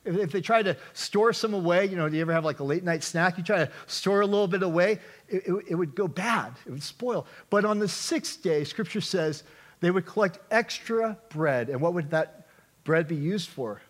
If, 0.04 0.16
if, 0.16 0.32
they 0.32 0.40
try 0.40 0.62
to 0.62 0.76
store 0.92 1.32
some 1.32 1.54
away, 1.54 1.86
you 1.86 1.96
know, 1.96 2.08
do 2.08 2.16
you 2.16 2.22
ever 2.22 2.32
have 2.32 2.44
like 2.44 2.60
a 2.60 2.64
late 2.64 2.84
night 2.84 3.02
snack? 3.02 3.38
You 3.38 3.44
try 3.44 3.64
to 3.64 3.70
store 3.86 4.20
a 4.20 4.26
little 4.26 4.46
bit 4.46 4.62
away, 4.62 4.98
it, 5.28 5.46
it, 5.46 5.64
it 5.70 5.74
would 5.74 5.94
go 5.94 6.06
bad, 6.06 6.52
it 6.66 6.70
would 6.70 6.82
spoil. 6.82 7.26
But 7.48 7.64
on 7.64 7.78
the 7.78 7.88
sixth 7.88 8.42
day, 8.42 8.64
scripture 8.64 9.00
says 9.00 9.44
they 9.80 9.90
would 9.90 10.06
collect 10.06 10.38
extra 10.50 11.18
bread. 11.30 11.70
And 11.70 11.80
what 11.80 11.94
would 11.94 12.10
that 12.10 12.46
bread 12.84 13.08
be 13.08 13.16
used 13.16 13.48
for? 13.48 13.80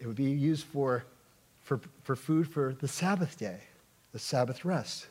It 0.00 0.06
would 0.06 0.16
be 0.16 0.24
used 0.24 0.66
for, 0.66 1.04
for, 1.62 1.80
for 2.02 2.16
food 2.16 2.48
for 2.48 2.76
the 2.80 2.88
Sabbath 2.88 3.38
day, 3.38 3.60
the 4.12 4.18
Sabbath 4.18 4.64
rest. 4.64 5.06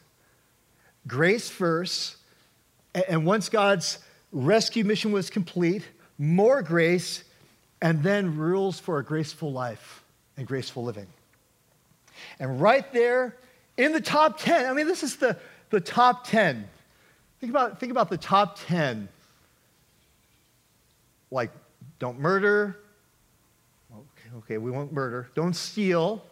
Grace 1.07 1.49
first, 1.49 2.17
and 3.07 3.25
once 3.25 3.49
God's 3.49 3.99
rescue 4.31 4.83
mission 4.83 5.11
was 5.11 5.29
complete, 5.29 5.83
more 6.17 6.61
grace, 6.61 7.23
and 7.81 8.03
then 8.03 8.37
rules 8.37 8.79
for 8.79 8.99
a 8.99 9.03
graceful 9.03 9.51
life 9.51 10.02
and 10.37 10.47
graceful 10.47 10.83
living. 10.83 11.07
And 12.39 12.61
right 12.61 12.91
there 12.93 13.35
in 13.77 13.91
the 13.91 14.01
top 14.01 14.39
10, 14.39 14.65
I 14.65 14.73
mean, 14.73 14.87
this 14.87 15.03
is 15.03 15.17
the, 15.17 15.37
the 15.69 15.79
top 15.79 16.27
10. 16.27 16.67
Think 17.39 17.49
about, 17.49 17.79
think 17.79 17.91
about 17.91 18.09
the 18.09 18.17
top 18.17 18.59
10. 18.65 19.09
Like, 21.31 21.51
don't 21.99 22.19
murder. 22.19 22.77
Okay, 23.91 24.37
okay, 24.37 24.57
we 24.57 24.71
won't 24.71 24.93
murder. 24.93 25.29
Don't 25.35 25.55
steal. 25.55 26.23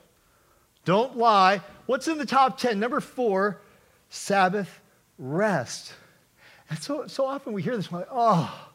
Don't 0.86 1.17
lie. 1.17 1.62
What's 1.86 2.08
in 2.08 2.17
the 2.17 2.25
top 2.25 2.58
10? 2.58 2.79
Number 2.79 3.00
four, 3.00 3.62
Sabbath 4.10 4.79
rest. 5.17 5.93
And 6.70 6.79
so, 6.79 7.08
so 7.08 7.25
often 7.25 7.53
we 7.53 7.62
hear 7.62 7.75
this, 7.75 7.91
like, 7.91 8.08
oh, 8.12 8.70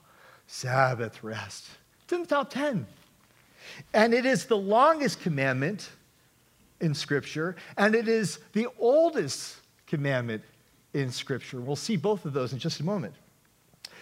Sabbath 0.47 1.25
rest. 1.25 1.66
It's 2.04 2.12
in 2.12 2.21
the 2.21 2.26
top 2.26 2.50
10. 2.50 2.87
And 3.94 4.14
it 4.14 4.26
is 4.26 4.46
the 4.46 4.56
longest 4.56 5.20
commandment 5.20 5.90
in 6.80 6.94
Scripture, 6.94 7.56
and 7.76 7.94
it 7.94 8.08
is 8.08 8.38
the 8.52 8.68
oldest 8.78 9.56
commandment 9.87 10.42
in 10.94 11.11
Scripture. 11.11 11.61
We'll 11.61 11.76
see 11.76 11.96
both 11.96 12.25
of 12.25 12.32
those 12.32 12.52
in 12.52 12.58
just 12.58 12.80
a 12.80 12.85
moment. 12.85 13.14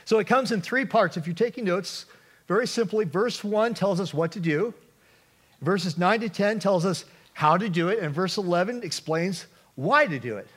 So 0.04 0.18
it 0.18 0.26
comes 0.26 0.52
in 0.52 0.60
three 0.60 0.84
parts. 0.84 1.16
If 1.16 1.26
you're 1.26 1.34
taking 1.34 1.64
notes, 1.64 2.06
very 2.46 2.66
simply, 2.66 3.04
verse 3.04 3.42
1 3.42 3.74
tells 3.74 4.00
us 4.00 4.12
what 4.12 4.32
to 4.32 4.40
do, 4.40 4.74
verses 5.62 5.96
9 5.96 6.20
to 6.20 6.28
10 6.28 6.58
tells 6.58 6.84
us 6.84 7.04
how 7.32 7.56
to 7.56 7.68
do 7.68 7.88
it, 7.88 8.00
and 8.00 8.14
verse 8.14 8.36
11 8.36 8.82
explains 8.82 9.46
why 9.76 10.06
to 10.06 10.18
do 10.18 10.36
it. 10.36 10.48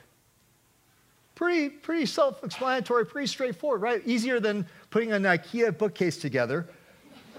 Pretty, 1.34 1.68
pretty 1.68 2.06
self 2.06 2.42
explanatory, 2.42 3.06
pretty 3.06 3.26
straightforward, 3.26 3.80
right? 3.80 4.02
Easier 4.04 4.40
than 4.40 4.66
putting 4.90 5.12
an 5.12 5.22
IKEA 5.22 5.76
bookcase 5.76 6.16
together. 6.16 6.68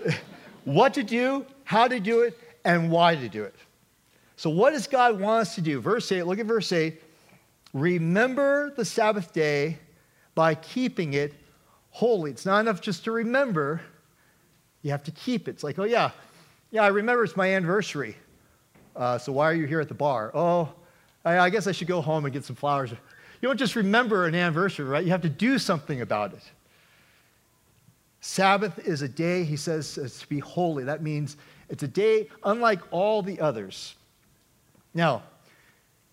what 0.66 0.94
to 0.94 1.04
do, 1.04 1.46
how 1.70 1.88
to 1.88 2.00
do 2.00 2.22
it, 2.22 2.36
and 2.66 2.90
why 2.90 3.14
to 3.14 3.30
do 3.30 3.44
it. 3.44 3.54
So, 4.38 4.50
what 4.50 4.72
does 4.72 4.88
God 4.88 5.20
want 5.20 5.42
us 5.42 5.54
to 5.54 5.62
do? 5.62 5.80
Verse 5.80 6.12
8, 6.12 6.24
look 6.24 6.40
at 6.40 6.48
verse 6.48 6.72
8. 6.72 7.00
Remember 7.76 8.74
the 8.76 8.84
Sabbath 8.84 9.32
day 9.34 9.78
by 10.34 10.56
keeping 10.56 11.14
it 11.14 11.32
holy. 11.92 12.32
It's 12.32 12.44
not 12.44 12.62
enough 12.62 12.82
just 12.82 13.04
to 13.04 13.12
remember, 13.12 13.82
you 14.82 14.90
have 14.90 15.04
to 15.04 15.12
keep 15.12 15.48
it. 15.48 15.52
It's 15.52 15.64
like, 15.64 15.78
oh, 15.78 15.84
yeah, 15.84 16.10
yeah, 16.72 16.82
I 16.82 16.88
remember 16.88 17.24
it's 17.24 17.38
my 17.38 17.54
anniversary. 17.54 18.18
Uh, 18.96 19.20
so 19.20 19.32
why 19.32 19.48
are 19.48 19.54
you 19.54 19.68
here 19.68 19.80
at 19.80 19.90
the 19.90 19.94
bar? 19.94 20.32
Oh, 20.34 20.70
I, 21.24 21.38
I 21.38 21.50
guess 21.52 21.68
I 21.68 21.72
should 21.72 21.88
go 21.88 22.02
home 22.02 22.26
and 22.26 22.34
get 22.34 22.46
some 22.46 22.56
flowers. 22.56 22.90
You 22.90 22.98
don't 23.48 23.58
just 23.58 23.76
remember 23.76 24.26
an 24.26 24.34
anniversary, 24.34 24.86
right? 24.86 25.04
You 25.04 25.12
have 25.12 25.22
to 25.22 25.30
do 25.30 25.60
something 25.60 26.02
about 26.02 26.34
it. 26.34 26.42
Sabbath 28.22 28.80
is 28.80 29.04
a 29.04 29.08
day, 29.08 29.44
he 29.44 29.56
says, 29.56 29.94
to 29.94 30.28
be 30.28 30.40
holy. 30.40 30.84
That 30.84 31.04
means 31.04 31.38
it's 31.70 31.84
a 31.84 31.88
day 31.88 32.30
unlike 32.44 32.82
all 32.92 33.22
the 33.22 33.40
others. 33.40 33.96
Now, 34.94 35.24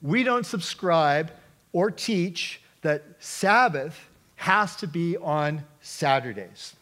we 0.02 0.22
don't 0.22 0.44
subscribe 0.44 1.30
or 1.72 1.90
teach 1.90 2.60
that 2.82 3.02
Sabbath 3.18 3.98
has 4.36 4.76
to 4.76 4.86
be 4.86 5.16
on 5.16 5.64
Saturdays, 5.80 6.76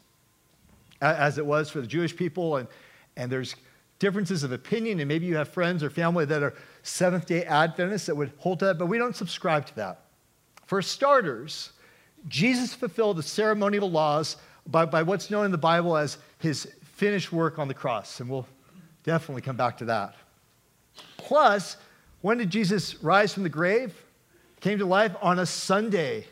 as 1.00 1.38
it 1.38 1.46
was 1.46 1.70
for 1.70 1.80
the 1.80 1.86
Jewish 1.86 2.14
people. 2.14 2.56
And, 2.56 2.68
and 3.16 3.30
there's 3.30 3.54
differences 4.00 4.42
of 4.42 4.52
opinion, 4.52 5.00
and 5.00 5.08
maybe 5.08 5.26
you 5.26 5.36
have 5.36 5.48
friends 5.48 5.82
or 5.82 5.88
family 5.88 6.24
that 6.26 6.42
are 6.42 6.54
Seventh 6.82 7.26
day 7.26 7.44
Adventists 7.44 8.06
that 8.06 8.14
would 8.14 8.32
hold 8.38 8.58
to 8.58 8.66
that, 8.66 8.78
but 8.78 8.86
we 8.86 8.98
don't 8.98 9.16
subscribe 9.16 9.66
to 9.66 9.76
that. 9.76 10.00
For 10.66 10.82
starters, 10.82 11.72
Jesus 12.28 12.74
fulfilled 12.74 13.18
the 13.18 13.22
ceremonial 13.22 13.90
laws 13.90 14.36
by, 14.66 14.84
by 14.84 15.02
what's 15.02 15.30
known 15.30 15.44
in 15.44 15.52
the 15.52 15.58
Bible 15.58 15.96
as 15.96 16.18
his 16.38 16.66
finished 16.82 17.32
work 17.32 17.58
on 17.58 17.68
the 17.68 17.74
cross, 17.74 18.20
and 18.20 18.28
we'll 18.28 18.46
definitely 19.04 19.42
come 19.42 19.56
back 19.56 19.78
to 19.78 19.84
that. 19.86 20.14
Plus, 21.16 21.76
when 22.22 22.38
did 22.38 22.50
Jesus 22.50 23.02
rise 23.02 23.32
from 23.32 23.42
the 23.42 23.48
grave? 23.48 23.94
Came 24.60 24.78
to 24.78 24.86
life 24.86 25.14
on 25.22 25.38
a 25.38 25.46
Sunday, 25.46 26.26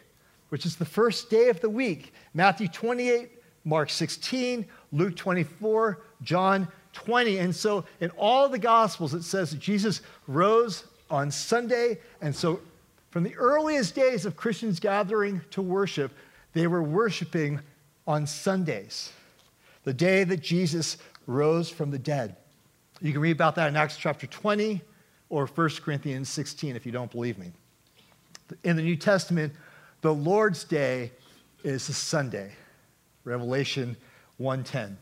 which 0.48 0.66
is 0.66 0.76
the 0.76 0.84
first 0.84 1.30
day 1.30 1.48
of 1.48 1.60
the 1.60 1.70
week. 1.70 2.12
Matthew 2.34 2.66
28, 2.68 3.30
Mark 3.64 3.90
16, 3.90 4.66
Luke 4.92 5.16
24, 5.16 6.00
John 6.22 6.66
20. 6.94 7.38
And 7.38 7.54
so 7.54 7.84
in 8.00 8.10
all 8.10 8.48
the 8.48 8.58
Gospels, 8.58 9.14
it 9.14 9.22
says 9.22 9.50
that 9.50 9.60
Jesus 9.60 10.00
rose 10.26 10.84
on 11.10 11.30
Sunday. 11.30 11.98
And 12.20 12.34
so 12.34 12.60
from 13.10 13.22
the 13.22 13.36
earliest 13.36 13.94
days 13.94 14.24
of 14.24 14.36
Christians 14.36 14.80
gathering 14.80 15.42
to 15.50 15.60
worship, 15.60 16.12
they 16.54 16.66
were 16.66 16.82
worshiping 16.82 17.60
on 18.06 18.26
Sundays, 18.26 19.12
the 19.84 19.92
day 19.92 20.24
that 20.24 20.40
Jesus 20.40 20.96
rose 21.26 21.68
from 21.68 21.90
the 21.90 21.98
dead. 21.98 22.36
You 23.02 23.10
can 23.10 23.20
read 23.20 23.32
about 23.32 23.56
that 23.56 23.66
in 23.66 23.76
Acts 23.76 23.96
chapter 23.96 24.28
20 24.28 24.80
or 25.28 25.46
1 25.46 25.70
Corinthians 25.84 26.28
16 26.28 26.76
if 26.76 26.86
you 26.86 26.92
don't 26.92 27.10
believe 27.10 27.36
me. 27.36 27.50
In 28.62 28.76
the 28.76 28.82
New 28.82 28.94
Testament, 28.94 29.52
the 30.02 30.14
Lord's 30.14 30.62
Day 30.62 31.10
is 31.64 31.88
a 31.88 31.92
Sunday. 31.92 32.52
Revelation 33.24 33.96
110. 34.38 34.96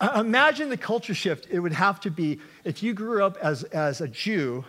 Uh, 0.00 0.20
imagine 0.24 0.70
the 0.70 0.76
culture 0.78 1.12
shift 1.12 1.46
it 1.50 1.58
would 1.58 1.74
have 1.74 2.00
to 2.00 2.10
be 2.10 2.40
if 2.64 2.82
you 2.82 2.94
grew 2.94 3.22
up 3.22 3.36
as, 3.42 3.64
as 3.64 4.00
a 4.00 4.08
Jew 4.08 4.64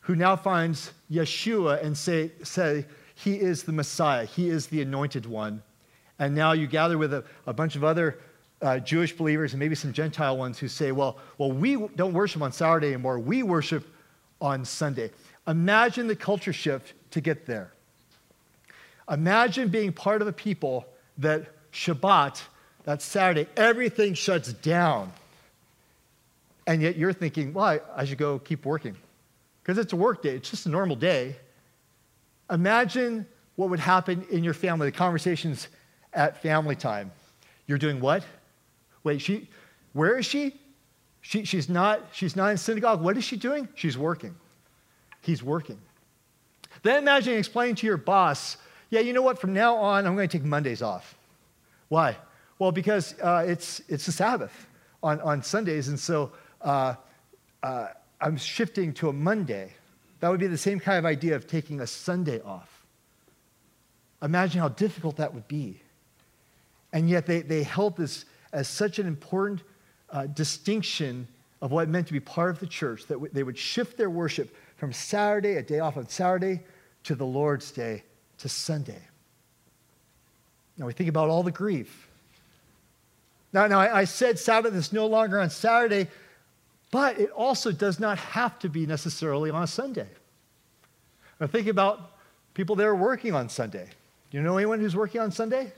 who 0.00 0.16
now 0.16 0.36
finds 0.36 0.92
Yeshua 1.10 1.84
and 1.84 1.96
say, 1.96 2.32
say, 2.42 2.86
He 3.14 3.38
is 3.38 3.64
the 3.64 3.72
Messiah, 3.72 4.24
He 4.24 4.48
is 4.48 4.68
the 4.68 4.80
anointed 4.80 5.26
one. 5.26 5.62
And 6.18 6.34
now 6.34 6.52
you 6.52 6.66
gather 6.66 6.96
with 6.96 7.12
a, 7.12 7.24
a 7.46 7.52
bunch 7.52 7.76
of 7.76 7.84
other 7.84 8.18
uh, 8.62 8.78
Jewish 8.78 9.16
believers 9.16 9.52
and 9.52 9.60
maybe 9.60 9.74
some 9.74 9.92
Gentile 9.92 10.36
ones 10.36 10.58
who 10.58 10.68
say, 10.68 10.92
well, 10.92 11.18
well, 11.38 11.52
we 11.52 11.76
don't 11.96 12.12
worship 12.12 12.42
on 12.42 12.52
Saturday 12.52 12.88
anymore, 12.88 13.18
we 13.18 13.42
worship 13.42 13.86
on 14.40 14.64
Sunday. 14.64 15.10
Imagine 15.46 16.06
the 16.06 16.16
culture 16.16 16.52
shift 16.52 16.94
to 17.10 17.20
get 17.20 17.46
there. 17.46 17.72
Imagine 19.10 19.68
being 19.68 19.92
part 19.92 20.22
of 20.22 20.28
a 20.28 20.32
people 20.32 20.86
that 21.18 21.46
Shabbat 21.72 22.40
that 22.84 23.02
Saturday, 23.02 23.48
everything 23.56 24.14
shuts 24.14 24.52
down. 24.52 25.12
And 26.66 26.82
yet 26.82 26.96
you're 26.96 27.12
thinking, 27.12 27.52
well, 27.52 27.64
I, 27.64 27.80
I 27.96 28.04
should 28.04 28.18
go 28.18 28.38
keep 28.38 28.64
working. 28.64 28.96
Because 29.62 29.78
it's 29.78 29.92
a 29.92 29.96
work 29.96 30.22
day, 30.22 30.36
it's 30.36 30.50
just 30.50 30.66
a 30.66 30.68
normal 30.68 30.96
day. 30.96 31.36
Imagine 32.50 33.26
what 33.56 33.70
would 33.70 33.80
happen 33.80 34.26
in 34.30 34.42
your 34.42 34.54
family, 34.54 34.88
the 34.88 34.96
conversations 34.96 35.68
at 36.12 36.42
family 36.42 36.76
time. 36.76 37.10
You're 37.66 37.78
doing 37.78 38.00
what? 38.00 38.24
Wait, 39.04 39.20
she, 39.20 39.48
where 39.92 40.18
is 40.18 40.26
she? 40.26 40.60
she 41.20 41.44
she's, 41.44 41.68
not, 41.68 42.00
she's 42.12 42.36
not 42.36 42.50
in 42.50 42.56
synagogue. 42.56 43.00
What 43.00 43.16
is 43.16 43.24
she 43.24 43.36
doing? 43.36 43.68
She's 43.74 43.96
working. 43.96 44.34
He's 45.20 45.42
working. 45.42 45.78
Then 46.82 46.98
imagine 46.98 47.34
explaining 47.34 47.76
to 47.76 47.86
your 47.86 47.96
boss, 47.96 48.56
yeah, 48.90 49.00
you 49.00 49.12
know 49.12 49.22
what? 49.22 49.38
From 49.38 49.52
now 49.52 49.76
on, 49.76 50.06
I'm 50.06 50.14
going 50.16 50.28
to 50.28 50.38
take 50.38 50.44
Mondays 50.44 50.82
off. 50.82 51.16
Why? 51.88 52.16
Well, 52.58 52.72
because 52.72 53.14
uh, 53.20 53.44
it's, 53.46 53.80
it's 53.88 54.06
the 54.06 54.12
Sabbath 54.12 54.66
on, 55.02 55.20
on 55.20 55.42
Sundays, 55.42 55.88
and 55.88 55.98
so 55.98 56.32
uh, 56.60 56.94
uh, 57.62 57.88
I'm 58.20 58.36
shifting 58.36 58.92
to 58.94 59.08
a 59.08 59.12
Monday. 59.12 59.72
That 60.20 60.30
would 60.30 60.40
be 60.40 60.46
the 60.46 60.58
same 60.58 60.78
kind 60.78 60.98
of 60.98 61.04
idea 61.04 61.34
of 61.34 61.46
taking 61.46 61.80
a 61.80 61.86
Sunday 61.86 62.40
off. 62.42 62.84
Imagine 64.22 64.60
how 64.60 64.68
difficult 64.68 65.16
that 65.16 65.34
would 65.34 65.48
be. 65.48 65.80
And 66.92 67.10
yet 67.10 67.26
they, 67.26 67.42
they 67.42 67.62
held 67.62 67.96
this 67.96 68.24
as 68.52 68.68
such 68.68 68.98
an 68.98 69.06
important 69.06 69.62
uh, 70.10 70.26
distinction 70.26 71.26
of 71.60 71.70
what 71.70 71.84
it 71.84 71.88
meant 71.88 72.06
to 72.08 72.12
be 72.12 72.20
part 72.20 72.50
of 72.50 72.60
the 72.60 72.66
church, 72.66 73.06
that 73.06 73.14
w- 73.14 73.32
they 73.32 73.42
would 73.42 73.56
shift 73.56 73.96
their 73.96 74.10
worship 74.10 74.54
from 74.76 74.92
Saturday, 74.92 75.56
a 75.56 75.62
day 75.62 75.78
off 75.78 75.96
on 75.96 76.08
Saturday, 76.08 76.60
to 77.04 77.14
the 77.14 77.26
Lord's 77.26 77.70
Day, 77.70 78.02
to 78.38 78.48
Sunday. 78.48 79.00
Now 80.76 80.86
we 80.86 80.92
think 80.92 81.08
about 81.08 81.28
all 81.28 81.42
the 81.42 81.52
grief 81.52 82.08
now, 83.52 83.66
now 83.66 83.80
I, 83.80 84.00
I 84.00 84.04
said 84.04 84.38
Sabbath 84.38 84.74
is 84.74 84.92
no 84.92 85.06
longer 85.06 85.38
on 85.38 85.50
Saturday, 85.50 86.08
but 86.90 87.18
it 87.18 87.30
also 87.30 87.72
does 87.72 88.00
not 88.00 88.18
have 88.18 88.58
to 88.60 88.68
be 88.68 88.86
necessarily 88.86 89.50
on 89.50 89.62
a 89.62 89.66
Sunday. 89.66 90.08
Now 91.40 91.46
think 91.46 91.66
about 91.66 92.12
people 92.54 92.76
that 92.76 92.86
are 92.86 92.96
working 92.96 93.34
on 93.34 93.48
Sunday. 93.48 93.88
Do 94.30 94.38
you 94.38 94.42
know 94.42 94.56
anyone 94.56 94.80
who's 94.80 94.96
working 94.96 95.20
on 95.20 95.30
Sunday? 95.30 95.72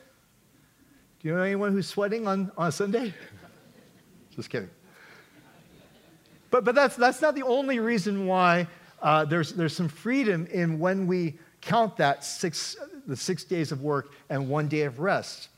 Do 1.25 1.31
you 1.31 1.37
know 1.37 1.43
anyone 1.43 1.73
who's 1.73 1.87
sweating 1.87 2.29
on, 2.29 2.53
on 2.55 2.71
Sunday? 2.71 3.15
Just 4.37 4.51
kidding. 4.51 4.69
But, 6.51 6.65
but 6.65 6.75
that's, 6.75 6.97
that's 6.97 7.23
not 7.23 7.35
the 7.35 7.45
only 7.45 7.79
reason 7.79 8.27
why 8.27 8.69
uh, 9.01 9.25
there's, 9.25 9.55
there's 9.55 9.75
some 9.75 9.89
freedom 9.89 10.47
in 10.53 10.79
when 10.79 11.07
we 11.07 11.39
count 11.63 11.97
that 11.97 12.25
six, 12.25 12.77
the 13.07 13.17
six 13.17 13.43
days 13.43 13.73
of 13.73 13.81
work 13.81 14.13
and 14.29 14.51
one 14.51 14.69
day 14.69 14.83
of 14.83 15.01
rest. 15.01 15.49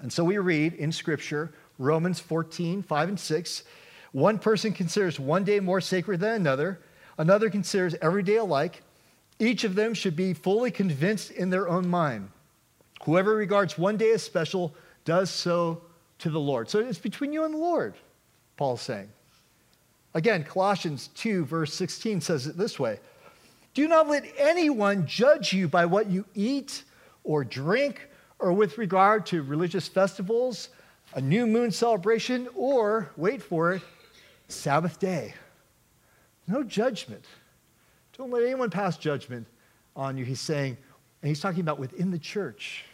And 0.00 0.12
so 0.12 0.24
we 0.24 0.36
read 0.38 0.72
in 0.74 0.90
Scripture, 0.90 1.54
Romans 1.78 2.18
14, 2.18 2.82
5 2.82 3.08
and 3.08 3.20
6. 3.20 3.62
One 4.10 4.36
person 4.36 4.72
considers 4.72 5.20
one 5.20 5.44
day 5.44 5.60
more 5.60 5.80
sacred 5.80 6.18
than 6.18 6.40
another, 6.40 6.80
another 7.18 7.50
considers 7.50 7.94
every 8.02 8.24
day 8.24 8.38
alike. 8.38 8.82
Each 9.38 9.62
of 9.62 9.76
them 9.76 9.94
should 9.94 10.16
be 10.16 10.34
fully 10.34 10.72
convinced 10.72 11.30
in 11.30 11.50
their 11.50 11.68
own 11.68 11.86
mind. 11.86 12.30
Whoever 13.04 13.36
regards 13.36 13.78
one 13.78 13.96
day 13.96 14.10
as 14.10 14.24
special 14.24 14.74
does 15.04 15.30
so 15.30 15.82
to 16.20 16.30
the 16.30 16.40
Lord. 16.40 16.68
So 16.70 16.78
it's 16.80 16.98
between 16.98 17.32
you 17.32 17.44
and 17.44 17.54
the 17.54 17.58
Lord, 17.58 17.94
Paul's 18.56 18.82
saying. 18.82 19.08
Again, 20.14 20.44
Colossians 20.44 21.08
2, 21.16 21.44
verse 21.44 21.74
16 21.74 22.20
says 22.20 22.46
it 22.46 22.56
this 22.56 22.78
way 22.78 23.00
Do 23.74 23.88
not 23.88 24.08
let 24.08 24.24
anyone 24.38 25.06
judge 25.06 25.52
you 25.52 25.68
by 25.68 25.86
what 25.86 26.08
you 26.08 26.24
eat 26.34 26.84
or 27.24 27.44
drink 27.44 28.08
or 28.38 28.52
with 28.52 28.78
regard 28.78 29.26
to 29.26 29.42
religious 29.42 29.88
festivals, 29.88 30.68
a 31.14 31.20
new 31.20 31.46
moon 31.46 31.70
celebration, 31.70 32.48
or, 32.54 33.10
wait 33.16 33.42
for 33.42 33.72
it, 33.72 33.82
Sabbath 34.48 34.98
day. 34.98 35.34
No 36.46 36.62
judgment. 36.62 37.24
Don't 38.16 38.30
let 38.30 38.42
anyone 38.42 38.70
pass 38.70 38.96
judgment 38.96 39.46
on 39.96 40.16
you, 40.16 40.24
he's 40.24 40.40
saying, 40.40 40.76
and 41.22 41.28
he's 41.28 41.40
talking 41.40 41.60
about 41.60 41.78
within 41.78 42.10
the 42.10 42.18
church. 42.18 42.84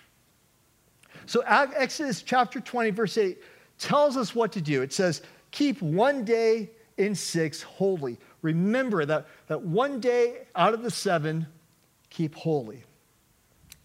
So, 1.30 1.42
Exodus 1.46 2.22
chapter 2.22 2.58
20, 2.58 2.90
verse 2.90 3.16
8 3.16 3.38
tells 3.78 4.16
us 4.16 4.34
what 4.34 4.50
to 4.50 4.60
do. 4.60 4.82
It 4.82 4.92
says, 4.92 5.22
Keep 5.52 5.80
one 5.80 6.24
day 6.24 6.70
in 6.96 7.14
six 7.14 7.62
holy. 7.62 8.18
Remember 8.42 9.04
that, 9.04 9.28
that 9.46 9.62
one 9.62 10.00
day 10.00 10.48
out 10.56 10.74
of 10.74 10.82
the 10.82 10.90
seven, 10.90 11.46
keep 12.08 12.34
holy. 12.34 12.82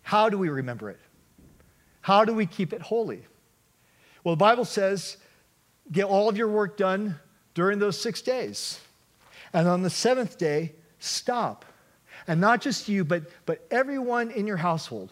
How 0.02 0.28
do 0.28 0.40
we 0.40 0.50
remember 0.50 0.90
it? 0.90 1.00
How 2.02 2.25
do 2.25 2.34
we 2.34 2.48
keep 2.48 2.74
it 2.74 2.82
holy? 2.82 3.22
Well, 4.24 4.34
the 4.34 4.40
Bible 4.40 4.66
says, 4.66 5.18
get 5.92 6.06
all 6.06 6.28
of 6.28 6.38
your 6.38 6.48
work 6.48 6.78
done 6.78 7.16
during 7.54 7.78
those 7.78 8.02
six 8.02 8.24
days. 8.24 8.80
And 9.54 9.68
on 9.68 9.84
the 9.84 9.92
seventh 9.92 10.40
day, 10.40 10.72
stop. 10.98 11.64
And 12.28 12.42
not 12.42 12.60
just 12.60 12.90
you, 12.90 13.06
but, 13.06 13.25
but 13.46 13.68
everyone 13.70 14.32
in 14.32 14.48
your 14.48 14.58
household, 14.58 15.12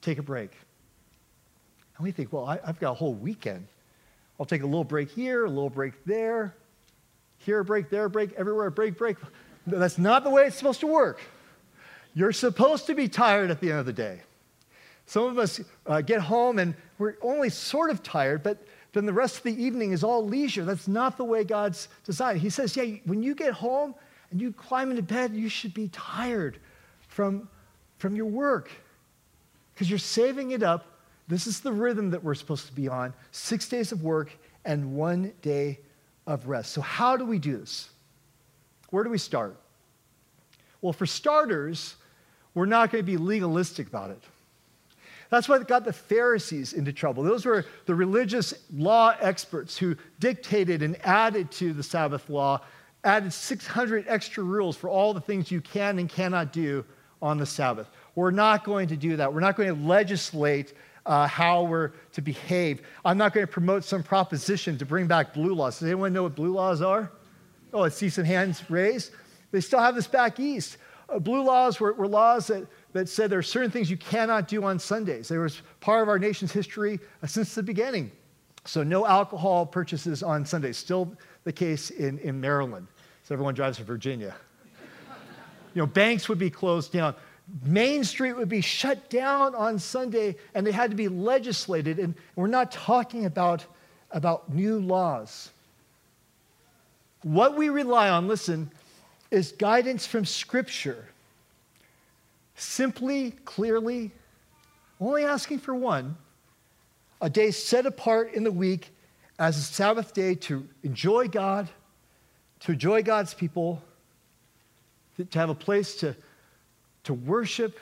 take 0.00 0.18
a 0.18 0.24
break. 0.24 0.50
And 1.96 2.04
we 2.04 2.10
think, 2.10 2.32
well, 2.32 2.44
I, 2.44 2.58
have 2.64 2.78
got 2.78 2.92
a 2.92 2.94
whole 2.94 3.14
weekend. 3.14 3.66
I'll 4.38 4.46
take 4.46 4.62
a 4.62 4.66
little 4.66 4.84
break 4.84 5.10
here, 5.10 5.44
a 5.44 5.48
little 5.48 5.70
break 5.70 5.94
there, 6.04 6.54
here 7.38 7.60
a 7.60 7.64
break, 7.64 7.90
there 7.90 8.04
a 8.04 8.10
break, 8.10 8.32
everywhere 8.34 8.66
a 8.66 8.70
break, 8.70 8.98
break. 8.98 9.16
That's 9.66 9.98
not 9.98 10.24
the 10.24 10.30
way 10.30 10.46
it's 10.46 10.56
supposed 10.56 10.80
to 10.80 10.86
work. 10.86 11.20
You're 12.14 12.32
supposed 12.32 12.86
to 12.86 12.94
be 12.94 13.08
tired 13.08 13.50
at 13.50 13.60
the 13.60 13.70
end 13.70 13.80
of 13.80 13.86
the 13.86 13.92
day. 13.92 14.20
Some 15.06 15.24
of 15.24 15.38
us 15.38 15.60
uh, 15.86 16.00
get 16.00 16.20
home 16.20 16.58
and 16.58 16.74
we're 16.98 17.16
only 17.22 17.48
sort 17.48 17.90
of 17.90 18.02
tired, 18.02 18.42
but 18.42 18.58
then 18.92 19.06
the 19.06 19.12
rest 19.12 19.38
of 19.38 19.42
the 19.44 19.62
evening 19.62 19.92
is 19.92 20.02
all 20.02 20.26
leisure. 20.26 20.64
That's 20.64 20.88
not 20.88 21.16
the 21.16 21.24
way 21.24 21.44
God's 21.44 21.88
designed. 22.04 22.40
He 22.40 22.50
says, 22.50 22.76
yeah, 22.76 22.96
when 23.04 23.22
you 23.22 23.34
get 23.34 23.52
home 23.52 23.94
and 24.30 24.40
you 24.40 24.52
climb 24.52 24.90
into 24.90 25.02
bed, 25.02 25.34
you 25.34 25.48
should 25.48 25.74
be 25.74 25.88
tired 25.88 26.58
from, 27.08 27.48
from 27.98 28.16
your 28.16 28.26
work 28.26 28.70
because 29.74 29.88
you're 29.88 29.98
saving 29.98 30.52
it 30.52 30.62
up. 30.62 30.95
This 31.28 31.46
is 31.46 31.60
the 31.60 31.72
rhythm 31.72 32.10
that 32.10 32.22
we're 32.22 32.34
supposed 32.34 32.66
to 32.66 32.72
be 32.72 32.88
on 32.88 33.12
six 33.32 33.68
days 33.68 33.92
of 33.92 34.02
work 34.02 34.30
and 34.64 34.94
one 34.94 35.32
day 35.42 35.80
of 36.26 36.46
rest. 36.48 36.72
So, 36.72 36.80
how 36.80 37.16
do 37.16 37.24
we 37.24 37.38
do 37.38 37.56
this? 37.56 37.88
Where 38.90 39.04
do 39.04 39.10
we 39.10 39.18
start? 39.18 39.56
Well, 40.80 40.92
for 40.92 41.06
starters, 41.06 41.96
we're 42.54 42.66
not 42.66 42.90
going 42.90 43.02
to 43.02 43.06
be 43.06 43.16
legalistic 43.16 43.88
about 43.88 44.10
it. 44.10 44.22
That's 45.30 45.48
what 45.48 45.66
got 45.66 45.84
the 45.84 45.92
Pharisees 45.92 46.72
into 46.72 46.92
trouble. 46.92 47.24
Those 47.24 47.44
were 47.44 47.66
the 47.86 47.94
religious 47.94 48.54
law 48.72 49.14
experts 49.20 49.76
who 49.76 49.96
dictated 50.20 50.82
and 50.82 50.96
added 51.04 51.50
to 51.52 51.72
the 51.72 51.82
Sabbath 51.82 52.30
law, 52.30 52.60
added 53.02 53.32
600 53.32 54.04
extra 54.06 54.44
rules 54.44 54.76
for 54.76 54.88
all 54.88 55.12
the 55.12 55.20
things 55.20 55.50
you 55.50 55.60
can 55.60 55.98
and 55.98 56.08
cannot 56.08 56.52
do 56.52 56.84
on 57.20 57.38
the 57.38 57.46
Sabbath. 57.46 57.88
We're 58.14 58.30
not 58.30 58.64
going 58.64 58.88
to 58.88 58.96
do 58.96 59.16
that. 59.16 59.32
We're 59.32 59.40
not 59.40 59.56
going 59.56 59.68
to 59.68 59.86
legislate 59.86 60.74
uh, 61.06 61.26
how 61.26 61.62
we're 61.62 61.92
to 62.12 62.20
behave. 62.20 62.82
I'm 63.04 63.16
not 63.16 63.32
going 63.32 63.46
to 63.46 63.52
promote 63.52 63.84
some 63.84 64.02
proposition 64.02 64.76
to 64.78 64.84
bring 64.84 65.06
back 65.06 65.32
blue 65.32 65.54
laws. 65.54 65.78
Does 65.78 65.86
anyone 65.88 66.12
know 66.12 66.24
what 66.24 66.34
blue 66.34 66.52
laws 66.52 66.82
are? 66.82 67.10
Oh, 67.72 67.84
I 67.84 67.88
see 67.88 68.08
some 68.08 68.24
hands 68.24 68.68
raised. 68.68 69.12
They 69.52 69.60
still 69.60 69.80
have 69.80 69.94
this 69.94 70.06
back 70.06 70.40
east. 70.40 70.76
Uh, 71.08 71.18
blue 71.18 71.42
laws 71.42 71.78
were, 71.78 71.92
were 71.92 72.08
laws 72.08 72.48
that 72.48 72.66
that 72.96 73.08
said 73.08 73.30
there 73.30 73.38
are 73.38 73.42
certain 73.42 73.70
things 73.70 73.90
you 73.90 73.96
cannot 73.96 74.48
do 74.48 74.64
on 74.64 74.78
Sundays. 74.78 75.28
They 75.28 75.38
was 75.38 75.60
part 75.80 76.02
of 76.02 76.08
our 76.08 76.18
nation's 76.18 76.50
history 76.50 76.98
uh, 77.22 77.26
since 77.26 77.54
the 77.54 77.62
beginning. 77.62 78.10
So 78.64 78.82
no 78.82 79.06
alcohol 79.06 79.66
purchases 79.66 80.22
on 80.22 80.44
Sundays. 80.44 80.76
Still 80.76 81.14
the 81.44 81.52
case 81.52 81.90
in, 81.90 82.18
in 82.18 82.40
Maryland. 82.40 82.88
So 83.22 83.34
everyone 83.34 83.54
drives 83.54 83.76
to 83.78 83.84
Virginia. 83.84 84.34
you 85.74 85.82
know, 85.82 85.86
banks 85.86 86.28
would 86.28 86.38
be 86.38 86.50
closed 86.50 86.92
down. 86.92 87.14
Main 87.62 88.02
Street 88.04 88.32
would 88.32 88.48
be 88.48 88.60
shut 88.60 89.08
down 89.08 89.54
on 89.54 89.78
Sunday, 89.78 90.36
and 90.54 90.66
they 90.66 90.72
had 90.72 90.90
to 90.90 90.96
be 90.96 91.08
legislated. 91.08 91.98
And 91.98 92.14
we're 92.34 92.48
not 92.48 92.72
talking 92.72 93.24
about, 93.24 93.64
about 94.10 94.52
new 94.52 94.80
laws. 94.80 95.50
What 97.22 97.56
we 97.56 97.68
rely 97.68 98.08
on, 98.08 98.26
listen, 98.26 98.70
is 99.30 99.52
guidance 99.52 100.06
from 100.06 100.24
Scripture 100.24 101.04
simply, 102.56 103.32
clearly, 103.44 104.12
only 105.00 105.24
asking 105.24 105.58
for 105.58 105.74
one 105.74 106.16
a 107.20 107.30
day 107.30 107.50
set 107.50 107.86
apart 107.86 108.34
in 108.34 108.44
the 108.44 108.52
week 108.52 108.90
as 109.38 109.56
a 109.56 109.62
Sabbath 109.62 110.14
day 110.14 110.34
to 110.34 110.66
enjoy 110.82 111.28
God, 111.28 111.68
to 112.60 112.72
enjoy 112.72 113.02
God's 113.02 113.34
people, 113.34 113.82
to 115.16 115.38
have 115.38 115.50
a 115.50 115.54
place 115.54 115.96
to, 115.96 116.14
to 117.06 117.14
worship, 117.14 117.78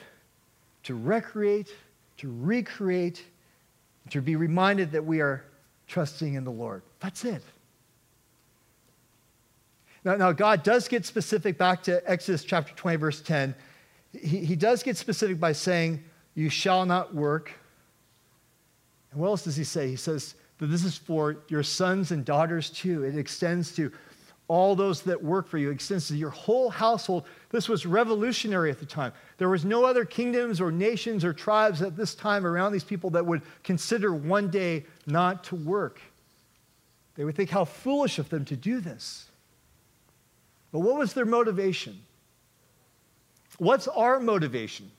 to 0.83 0.95
recreate, 0.95 1.73
to 2.17 2.31
recreate, 2.41 3.23
to 4.09 4.21
be 4.21 4.35
reminded 4.35 4.91
that 4.93 5.05
we 5.05 5.21
are 5.21 5.43
trusting 5.87 6.33
in 6.33 6.43
the 6.43 6.51
Lord. 6.51 6.81
That's 6.99 7.23
it. 7.25 7.43
Now, 10.03 10.15
now, 10.15 10.31
God 10.31 10.63
does 10.63 10.87
get 10.87 11.05
specific 11.05 11.57
back 11.57 11.83
to 11.83 12.01
Exodus 12.09 12.43
chapter 12.43 12.73
20, 12.73 12.97
verse 12.97 13.21
10 13.21 13.53
he, 14.21 14.45
he 14.45 14.55
does 14.55 14.83
get 14.83 14.97
specific 14.97 15.39
by 15.39 15.51
saying, 15.51 16.03
You 16.35 16.49
shall 16.49 16.85
not 16.85 17.13
work. 17.13 17.51
And 19.11 19.21
what 19.21 19.27
else 19.27 19.43
does 19.43 19.55
he 19.55 19.63
say? 19.63 19.89
He 19.89 19.95
says 19.95 20.35
that 20.57 20.67
this 20.67 20.83
is 20.83 20.97
for 20.97 21.37
your 21.47 21.63
sons 21.63 22.11
and 22.11 22.23
daughters 22.23 22.69
too. 22.69 23.03
It 23.03 23.17
extends 23.17 23.75
to 23.75 23.91
all 24.47 24.75
those 24.75 25.01
that 25.01 25.23
work 25.23 25.47
for 25.47 25.57
you, 25.57 25.71
extends 25.71 26.07
to 26.07 26.15
your 26.15 26.29
whole 26.29 26.69
household. 26.69 27.25
This 27.49 27.67
was 27.67 27.85
revolutionary 27.85 28.69
at 28.69 28.79
the 28.79 28.85
time. 28.85 29.11
There 29.37 29.49
was 29.49 29.65
no 29.65 29.85
other 29.85 30.05
kingdoms 30.05 30.61
or 30.61 30.71
nations 30.71 31.25
or 31.25 31.33
tribes 31.33 31.81
at 31.81 31.97
this 31.97 32.13
time 32.13 32.45
around 32.45 32.71
these 32.71 32.83
people 32.83 33.09
that 33.11 33.25
would 33.25 33.41
consider 33.63 34.13
one 34.13 34.49
day 34.49 34.85
not 35.07 35.43
to 35.45 35.55
work. 35.55 35.99
They 37.15 37.23
would 37.23 37.35
think 37.35 37.49
how 37.49 37.65
foolish 37.65 38.19
of 38.19 38.29
them 38.29 38.45
to 38.45 38.55
do 38.55 38.81
this. 38.81 39.29
But 40.71 40.79
what 40.79 40.97
was 40.97 41.13
their 41.13 41.25
motivation? 41.25 42.01
What's 43.57 43.87
our 43.87 44.19
motivation? 44.19 44.91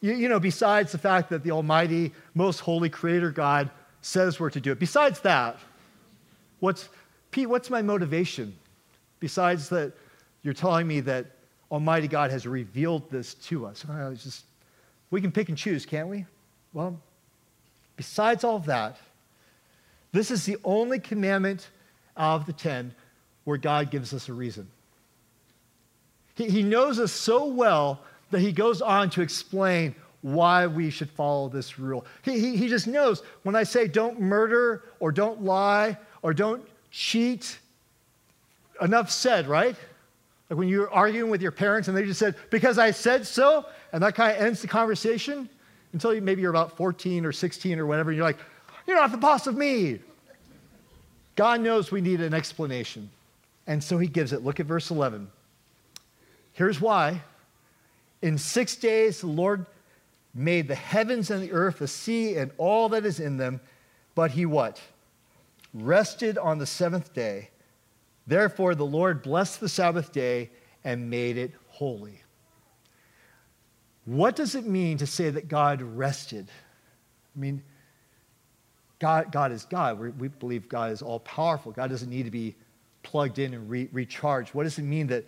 You, 0.00 0.14
you, 0.14 0.28
know, 0.28 0.40
besides 0.40 0.92
the 0.92 0.98
fact 0.98 1.30
that 1.30 1.42
the 1.42 1.50
Almighty, 1.50 2.12
most 2.34 2.60
holy 2.60 2.88
Creator 2.88 3.32
God 3.32 3.70
says 4.00 4.38
we're 4.38 4.50
to 4.50 4.60
do 4.60 4.72
it, 4.72 4.78
besides 4.78 5.20
that, 5.20 5.58
what's, 6.60 6.88
Pete, 7.32 7.48
what's 7.48 7.70
my 7.70 7.82
motivation? 7.82 8.54
Besides 9.18 9.68
that 9.70 9.92
you're 10.42 10.54
telling 10.54 10.86
me 10.86 11.00
that 11.00 11.26
Almighty 11.70 12.06
God 12.06 12.30
has 12.30 12.46
revealed 12.46 13.10
this 13.10 13.34
to 13.34 13.66
us. 13.66 13.84
Just, 14.22 14.44
we 15.10 15.20
can 15.20 15.32
pick 15.32 15.48
and 15.48 15.56
choose, 15.56 15.86
can't 15.86 16.08
we? 16.08 16.26
Well, 16.72 17.00
besides 17.96 18.44
all 18.44 18.56
of 18.56 18.66
that, 18.66 18.98
this 20.12 20.30
is 20.30 20.44
the 20.44 20.58
only 20.62 20.98
commandment 20.98 21.68
of 22.16 22.44
the 22.44 22.52
ten 22.52 22.94
where 23.44 23.56
God 23.56 23.90
gives 23.90 24.12
us 24.12 24.28
a 24.28 24.32
reason. 24.32 24.68
He, 26.34 26.50
he 26.50 26.62
knows 26.62 27.00
us 27.00 27.12
so 27.12 27.46
well 27.46 28.00
that 28.30 28.40
he 28.40 28.52
goes 28.52 28.82
on 28.82 29.08
to 29.10 29.22
explain 29.22 29.94
why 30.20 30.66
we 30.66 30.90
should 30.90 31.10
follow 31.10 31.48
this 31.48 31.78
rule. 31.78 32.04
He, 32.22 32.38
he, 32.38 32.56
he 32.56 32.68
just 32.68 32.86
knows 32.86 33.22
when 33.42 33.56
I 33.56 33.62
say 33.62 33.88
don't 33.88 34.20
murder 34.20 34.84
or 35.00 35.12
don't 35.12 35.42
lie 35.42 35.96
or 36.22 36.34
don't 36.34 36.62
cheat, 36.92 37.58
enough 38.80 39.10
said, 39.10 39.48
right? 39.48 39.74
Like 40.48 40.58
when 40.58 40.68
you're 40.68 40.90
arguing 40.90 41.30
with 41.30 41.42
your 41.42 41.50
parents 41.50 41.88
and 41.88 41.96
they 41.96 42.04
just 42.04 42.20
said, 42.20 42.36
because 42.50 42.78
I 42.78 42.92
said 42.92 43.26
so, 43.26 43.66
and 43.92 44.02
that 44.02 44.14
kind 44.14 44.36
of 44.36 44.42
ends 44.42 44.60
the 44.60 44.68
conversation 44.68 45.48
until 45.92 46.14
you, 46.14 46.20
maybe 46.20 46.42
you're 46.42 46.50
about 46.50 46.76
14 46.76 47.24
or 47.24 47.32
16 47.32 47.78
or 47.78 47.86
whatever, 47.86 48.10
and 48.10 48.16
you're 48.16 48.26
like, 48.26 48.38
you're 48.86 48.96
not 48.96 49.10
the 49.10 49.18
boss 49.18 49.46
of 49.46 49.56
me. 49.56 50.00
God 51.34 51.60
knows 51.60 51.90
we 51.90 52.00
need 52.00 52.20
an 52.20 52.34
explanation. 52.34 53.10
And 53.66 53.82
so 53.82 53.96
he 53.96 54.06
gives 54.06 54.32
it. 54.32 54.44
Look 54.44 54.60
at 54.60 54.66
verse 54.66 54.90
11. 54.90 55.30
Here's 56.52 56.80
why. 56.80 57.22
In 58.20 58.36
six 58.36 58.76
days, 58.76 59.20
the 59.20 59.28
Lord 59.28 59.64
made 60.34 60.68
the 60.68 60.74
heavens 60.74 61.30
and 61.30 61.42
the 61.42 61.52
earth, 61.52 61.78
the 61.78 61.88
sea, 61.88 62.36
and 62.36 62.50
all 62.58 62.90
that 62.90 63.06
is 63.06 63.20
in 63.20 63.36
them. 63.38 63.60
But 64.14 64.32
he 64.32 64.44
what? 64.44 64.80
Rested 65.74 66.38
on 66.38 66.58
the 66.58 66.66
seventh 66.66 67.12
day. 67.12 67.50
Therefore, 68.26 68.74
the 68.74 68.86
Lord 68.86 69.22
blessed 69.22 69.60
the 69.60 69.68
Sabbath 69.68 70.12
day 70.12 70.50
and 70.84 71.10
made 71.10 71.36
it 71.36 71.52
holy. 71.68 72.22
What 74.04 74.36
does 74.36 74.54
it 74.54 74.66
mean 74.66 74.98
to 74.98 75.06
say 75.06 75.30
that 75.30 75.48
God 75.48 75.80
rested? 75.82 76.48
I 77.34 77.38
mean, 77.38 77.62
God, 78.98 79.32
God 79.32 79.52
is 79.52 79.64
God. 79.64 79.98
we 79.98 80.10
we 80.10 80.28
believe 80.28 80.68
God 80.68 80.92
is 80.92 81.02
all 81.02 81.20
powerful. 81.20 81.72
God 81.72 81.90
doesn't 81.90 82.10
need 82.10 82.24
to 82.24 82.30
be 82.30 82.54
plugged 83.02 83.38
in 83.38 83.54
and 83.54 83.68
re- 83.68 83.88
recharged. 83.92 84.54
What 84.54 84.64
does 84.64 84.78
it 84.78 84.82
mean 84.82 85.08
that 85.08 85.24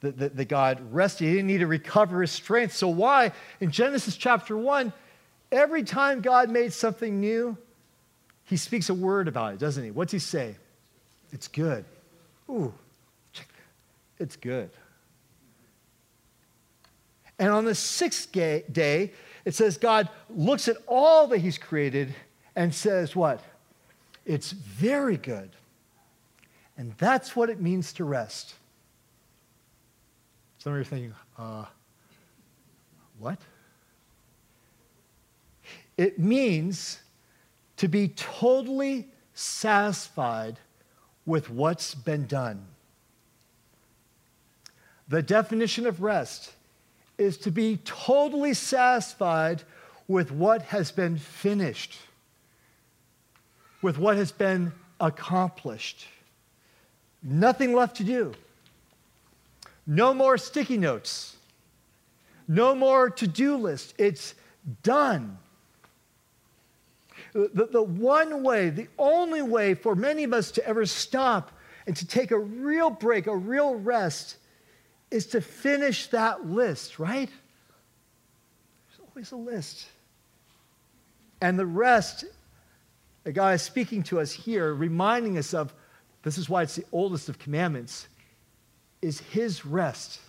that, 0.00 0.18
that, 0.18 0.36
that 0.36 0.48
God 0.48 0.80
rested. 0.92 1.26
He 1.26 1.32
didn't 1.32 1.46
need 1.46 1.58
to 1.58 1.66
recover 1.66 2.20
his 2.20 2.30
strength. 2.30 2.74
So, 2.74 2.88
why? 2.88 3.32
In 3.60 3.70
Genesis 3.70 4.16
chapter 4.16 4.56
1, 4.56 4.92
every 5.50 5.82
time 5.82 6.20
God 6.20 6.50
made 6.50 6.72
something 6.72 7.20
new, 7.20 7.56
he 8.46 8.56
speaks 8.56 8.88
a 8.88 8.94
word 8.94 9.28
about 9.28 9.54
it, 9.54 9.58
doesn't 9.58 9.84
he? 9.84 9.90
What's 9.90 10.12
he 10.12 10.18
say? 10.18 10.56
It's 11.32 11.48
good. 11.48 11.84
Ooh, 12.48 12.72
check. 13.32 13.48
it's 14.18 14.36
good. 14.36 14.70
And 17.38 17.50
on 17.50 17.64
the 17.64 17.74
sixth 17.74 18.32
day, 18.32 19.12
it 19.44 19.54
says 19.54 19.76
God 19.76 20.08
looks 20.30 20.68
at 20.68 20.76
all 20.86 21.26
that 21.28 21.38
he's 21.38 21.58
created 21.58 22.14
and 22.54 22.74
says, 22.74 23.14
What? 23.14 23.40
It's 24.24 24.52
very 24.52 25.16
good. 25.16 25.50
And 26.78 26.94
that's 26.98 27.34
what 27.36 27.50
it 27.50 27.60
means 27.60 27.92
to 27.94 28.04
rest. 28.04 28.54
Some 30.58 30.72
of 30.72 30.76
you 30.76 30.82
are 30.82 30.84
thinking, 30.84 31.14
uh, 31.38 31.64
what? 33.18 33.38
It 35.96 36.18
means 36.18 36.98
to 37.76 37.88
be 37.88 38.08
totally 38.08 39.08
satisfied 39.34 40.58
with 41.26 41.50
what's 41.50 41.94
been 41.94 42.26
done. 42.26 42.64
The 45.08 45.22
definition 45.22 45.86
of 45.86 46.02
rest 46.02 46.52
is 47.18 47.36
to 47.38 47.50
be 47.50 47.78
totally 47.84 48.54
satisfied 48.54 49.62
with 50.08 50.30
what 50.30 50.62
has 50.62 50.90
been 50.92 51.18
finished. 51.18 51.98
with 53.82 53.98
what 53.98 54.16
has 54.16 54.32
been 54.32 54.72
accomplished. 55.00 56.06
Nothing 57.22 57.72
left 57.72 57.98
to 57.98 58.04
do. 58.04 58.34
No 59.86 60.12
more 60.12 60.38
sticky 60.38 60.76
notes. 60.76 61.36
No 62.48 62.74
more 62.74 63.10
to 63.10 63.26
do 63.28 63.56
list. 63.56 63.94
It's 63.98 64.34
done. 64.82 65.38
The, 67.36 67.68
the 67.70 67.82
one 67.82 68.42
way, 68.42 68.70
the 68.70 68.88
only 68.98 69.42
way 69.42 69.74
for 69.74 69.94
many 69.94 70.24
of 70.24 70.32
us 70.32 70.50
to 70.52 70.66
ever 70.66 70.86
stop 70.86 71.52
and 71.86 71.94
to 71.94 72.06
take 72.06 72.30
a 72.30 72.38
real 72.38 72.88
break, 72.88 73.26
a 73.26 73.36
real 73.36 73.74
rest, 73.74 74.38
is 75.10 75.26
to 75.26 75.42
finish 75.42 76.06
that 76.06 76.46
list, 76.46 76.98
right? 76.98 77.28
There's 78.88 79.08
always 79.10 79.32
a 79.32 79.36
list. 79.36 79.86
And 81.42 81.58
the 81.58 81.66
rest, 81.66 82.24
the 83.24 83.32
guy 83.32 83.52
is 83.52 83.60
speaking 83.60 84.02
to 84.04 84.18
us 84.18 84.32
here, 84.32 84.72
reminding 84.72 85.36
us 85.36 85.52
of 85.52 85.74
this 86.22 86.38
is 86.38 86.48
why 86.48 86.62
it's 86.62 86.76
the 86.76 86.86
oldest 86.90 87.28
of 87.28 87.38
commandments, 87.38 88.08
is 89.02 89.20
his 89.20 89.66
rest. 89.66 90.20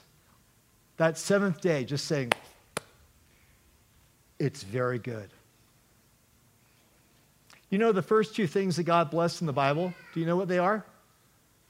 That 0.97 1.17
seventh 1.17 1.61
day, 1.61 1.85
just 1.85 2.05
saying, 2.05 2.33
it's 4.39 4.63
very 4.63 4.99
good. 4.99 5.29
You 7.69 7.77
know 7.77 7.91
the 7.91 8.01
first 8.01 8.35
two 8.35 8.47
things 8.47 8.77
that 8.77 8.83
God 8.83 9.11
blessed 9.11 9.41
in 9.41 9.47
the 9.47 9.53
Bible? 9.53 9.93
Do 10.13 10.19
you 10.19 10.25
know 10.25 10.37
what 10.37 10.47
they 10.47 10.59
are? 10.59 10.85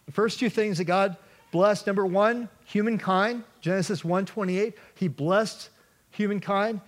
The 0.06 0.12
first 0.12 0.40
two 0.40 0.50
things 0.50 0.78
that 0.78 0.86
God 0.86 1.18
blessed, 1.52 1.88
number 1.88 2.06
one, 2.06 2.50
humankind, 2.66 3.44
Genesis 3.62 4.04
1:28, 4.04 4.76
he 4.96 5.08
blessed 5.08 5.70
humankind. 6.12 6.82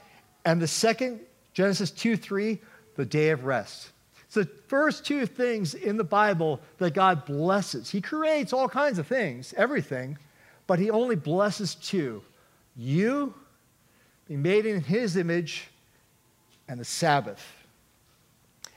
And 0.45 0.61
the 0.61 0.67
second, 0.67 1.19
Genesis 1.53 1.91
2 1.91 2.15
3, 2.15 2.59
the 2.95 3.05
day 3.05 3.29
of 3.29 3.45
rest. 3.45 3.91
It's 4.25 4.35
the 4.35 4.45
first 4.67 5.05
two 5.05 5.25
things 5.25 5.73
in 5.73 5.97
the 5.97 6.03
Bible 6.03 6.61
that 6.77 6.93
God 6.93 7.25
blesses. 7.25 7.89
He 7.89 7.99
creates 7.99 8.53
all 8.53 8.69
kinds 8.69 8.99
of 8.99 9.07
things, 9.07 9.53
everything, 9.57 10.19
but 10.67 10.77
he 10.77 10.91
only 10.91 11.15
blesses 11.15 11.73
two 11.73 12.21
you, 12.75 13.33
being 14.27 14.41
made 14.41 14.65
in 14.65 14.81
his 14.81 15.17
image, 15.17 15.67
and 16.67 16.79
the 16.79 16.85
Sabbath. 16.85 17.58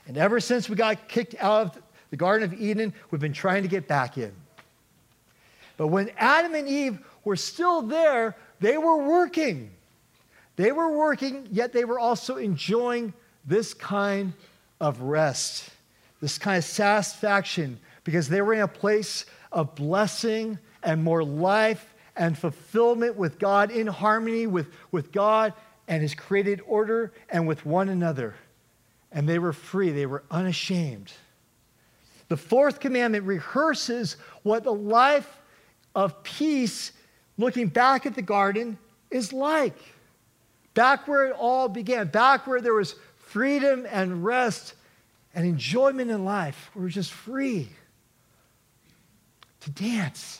And 0.07 0.17
ever 0.17 0.39
since 0.39 0.69
we 0.69 0.75
got 0.75 1.07
kicked 1.07 1.35
out 1.39 1.67
of 1.67 1.81
the 2.09 2.17
Garden 2.17 2.51
of 2.51 2.59
Eden, 2.59 2.93
we've 3.09 3.21
been 3.21 3.33
trying 3.33 3.63
to 3.63 3.69
get 3.69 3.87
back 3.87 4.17
in. 4.17 4.33
But 5.77 5.87
when 5.87 6.11
Adam 6.17 6.53
and 6.55 6.67
Eve 6.67 6.99
were 7.23 7.35
still 7.35 7.81
there, 7.81 8.35
they 8.59 8.77
were 8.77 9.07
working. 9.07 9.71
They 10.55 10.71
were 10.71 10.95
working, 10.95 11.47
yet 11.51 11.73
they 11.73 11.85
were 11.85 11.99
also 11.99 12.35
enjoying 12.35 13.13
this 13.45 13.73
kind 13.73 14.33
of 14.79 15.01
rest, 15.01 15.69
this 16.21 16.37
kind 16.37 16.57
of 16.57 16.63
satisfaction, 16.63 17.79
because 18.03 18.29
they 18.29 18.41
were 18.41 18.53
in 18.53 18.61
a 18.61 18.67
place 18.67 19.25
of 19.51 19.73
blessing 19.75 20.59
and 20.83 21.03
more 21.03 21.23
life 21.23 21.93
and 22.15 22.37
fulfillment 22.37 23.15
with 23.15 23.39
God, 23.39 23.71
in 23.71 23.87
harmony 23.87 24.45
with, 24.45 24.67
with 24.91 25.11
God 25.11 25.53
and 25.87 26.01
His 26.01 26.13
created 26.13 26.61
order 26.67 27.11
and 27.29 27.47
with 27.47 27.65
one 27.65 27.89
another 27.89 28.35
and 29.13 29.29
they 29.29 29.39
were 29.39 29.53
free, 29.53 29.91
they 29.91 30.05
were 30.05 30.23
unashamed. 30.31 31.13
The 32.29 32.37
fourth 32.37 32.79
commandment 32.79 33.25
rehearses 33.25 34.17
what 34.41 34.63
the 34.63 34.73
life 34.73 35.39
of 35.93 36.23
peace, 36.23 36.91
looking 37.37 37.67
back 37.67 38.05
at 38.05 38.15
the 38.15 38.21
garden, 38.21 38.77
is 39.11 39.31
like. 39.31 39.77
Back 40.73 41.07
where 41.07 41.27
it 41.27 41.35
all 41.37 41.69
began, 41.69 42.07
back 42.07 42.47
where 42.47 42.59
there 42.59 42.73
was 42.73 42.95
freedom 43.17 43.85
and 43.89 44.25
rest 44.25 44.73
and 45.35 45.45
enjoyment 45.45 46.09
in 46.09 46.25
life. 46.25 46.71
We 46.73 46.81
were 46.81 46.89
just 46.89 47.11
free 47.11 47.69
to 49.59 49.69
dance. 49.69 50.39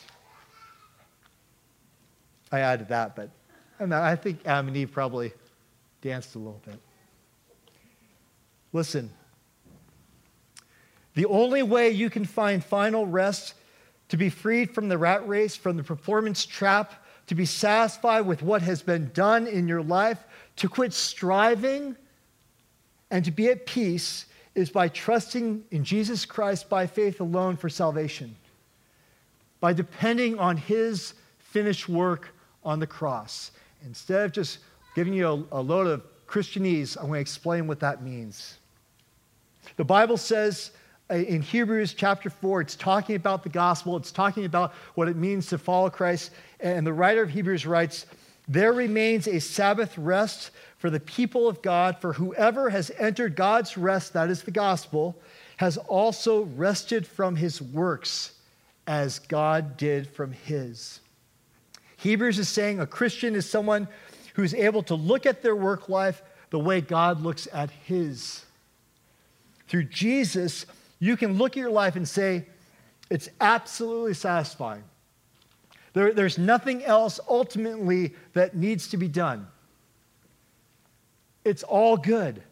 I 2.50 2.60
added 2.60 2.88
that, 2.88 3.14
but 3.14 3.30
I 3.80 4.16
think 4.16 4.40
Adam 4.44 4.68
and 4.68 4.76
Eve 4.76 4.90
probably 4.90 5.32
danced 6.02 6.34
a 6.34 6.38
little 6.38 6.60
bit. 6.66 6.80
Listen, 8.74 9.08
the 11.14 11.26
only 11.26 11.62
way 11.62 11.90
you 11.90 12.10
can 12.10 12.24
find 12.24 12.62
final 12.62 13.06
rest 13.06 13.54
to 14.08 14.16
be 14.16 14.28
freed 14.28 14.74
from 14.74 14.88
the 14.88 14.98
rat 14.98 15.26
race, 15.28 15.54
from 15.54 15.76
the 15.76 15.84
performance 15.84 16.44
trap, 16.44 16.92
to 17.28 17.36
be 17.36 17.46
satisfied 17.46 18.22
with 18.22 18.42
what 18.42 18.62
has 18.62 18.82
been 18.82 19.12
done 19.14 19.46
in 19.46 19.68
your 19.68 19.80
life, 19.80 20.18
to 20.56 20.68
quit 20.68 20.92
striving, 20.92 21.96
and 23.12 23.24
to 23.24 23.30
be 23.30 23.48
at 23.48 23.64
peace 23.64 24.26
is 24.56 24.70
by 24.70 24.88
trusting 24.88 25.62
in 25.70 25.84
Jesus 25.84 26.24
Christ 26.24 26.68
by 26.68 26.88
faith 26.88 27.20
alone 27.20 27.56
for 27.56 27.68
salvation, 27.68 28.34
by 29.60 29.72
depending 29.72 30.36
on 30.40 30.56
his 30.56 31.14
finished 31.38 31.88
work 31.88 32.34
on 32.64 32.80
the 32.80 32.88
cross. 32.88 33.52
Instead 33.86 34.24
of 34.24 34.32
just 34.32 34.58
giving 34.96 35.14
you 35.14 35.28
a, 35.28 35.60
a 35.60 35.62
load 35.62 35.86
of 35.86 36.02
Christianese, 36.26 36.96
I'm 36.96 37.06
going 37.06 37.18
to 37.18 37.20
explain 37.20 37.68
what 37.68 37.78
that 37.78 38.02
means. 38.02 38.58
The 39.76 39.84
Bible 39.84 40.16
says 40.16 40.70
uh, 41.10 41.14
in 41.16 41.42
Hebrews 41.42 41.94
chapter 41.94 42.30
4, 42.30 42.62
it's 42.62 42.76
talking 42.76 43.16
about 43.16 43.42
the 43.42 43.48
gospel, 43.50 43.96
it's 43.96 44.12
talking 44.12 44.46
about 44.46 44.72
what 44.94 45.08
it 45.08 45.16
means 45.16 45.46
to 45.48 45.58
follow 45.58 45.90
Christ. 45.90 46.30
And 46.60 46.86
the 46.86 46.92
writer 46.92 47.22
of 47.22 47.30
Hebrews 47.30 47.66
writes, 47.66 48.06
There 48.48 48.72
remains 48.72 49.28
a 49.28 49.38
Sabbath 49.38 49.96
rest 49.98 50.50
for 50.78 50.88
the 50.88 51.00
people 51.00 51.46
of 51.46 51.60
God, 51.60 51.98
for 52.00 52.14
whoever 52.14 52.70
has 52.70 52.90
entered 52.98 53.36
God's 53.36 53.76
rest, 53.76 54.14
that 54.14 54.30
is 54.30 54.42
the 54.42 54.50
gospel, 54.50 55.16
has 55.58 55.76
also 55.76 56.44
rested 56.44 57.06
from 57.06 57.36
his 57.36 57.60
works 57.60 58.32
as 58.86 59.18
God 59.18 59.76
did 59.76 60.06
from 60.06 60.32
his. 60.32 61.00
Hebrews 61.98 62.38
is 62.38 62.48
saying 62.48 62.80
a 62.80 62.86
Christian 62.86 63.34
is 63.34 63.48
someone 63.48 63.88
who's 64.34 64.52
able 64.54 64.82
to 64.84 64.94
look 64.94 65.26
at 65.26 65.42
their 65.42 65.56
work 65.56 65.88
life 65.88 66.22
the 66.50 66.58
way 66.58 66.80
God 66.80 67.22
looks 67.22 67.48
at 67.52 67.70
his 67.70 68.44
through 69.68 69.84
Jesus, 69.84 70.66
you 70.98 71.16
can 71.16 71.38
look 71.38 71.52
at 71.52 71.56
your 71.58 71.70
life 71.70 71.96
and 71.96 72.08
say, 72.08 72.46
it's 73.10 73.28
absolutely 73.40 74.14
satisfying. 74.14 74.84
There, 75.92 76.12
there's 76.12 76.38
nothing 76.38 76.84
else 76.84 77.20
ultimately 77.28 78.14
that 78.32 78.56
needs 78.56 78.88
to 78.88 78.96
be 78.96 79.08
done. 79.08 79.46
It's 81.44 81.62
all 81.62 81.96
good. 81.96 82.42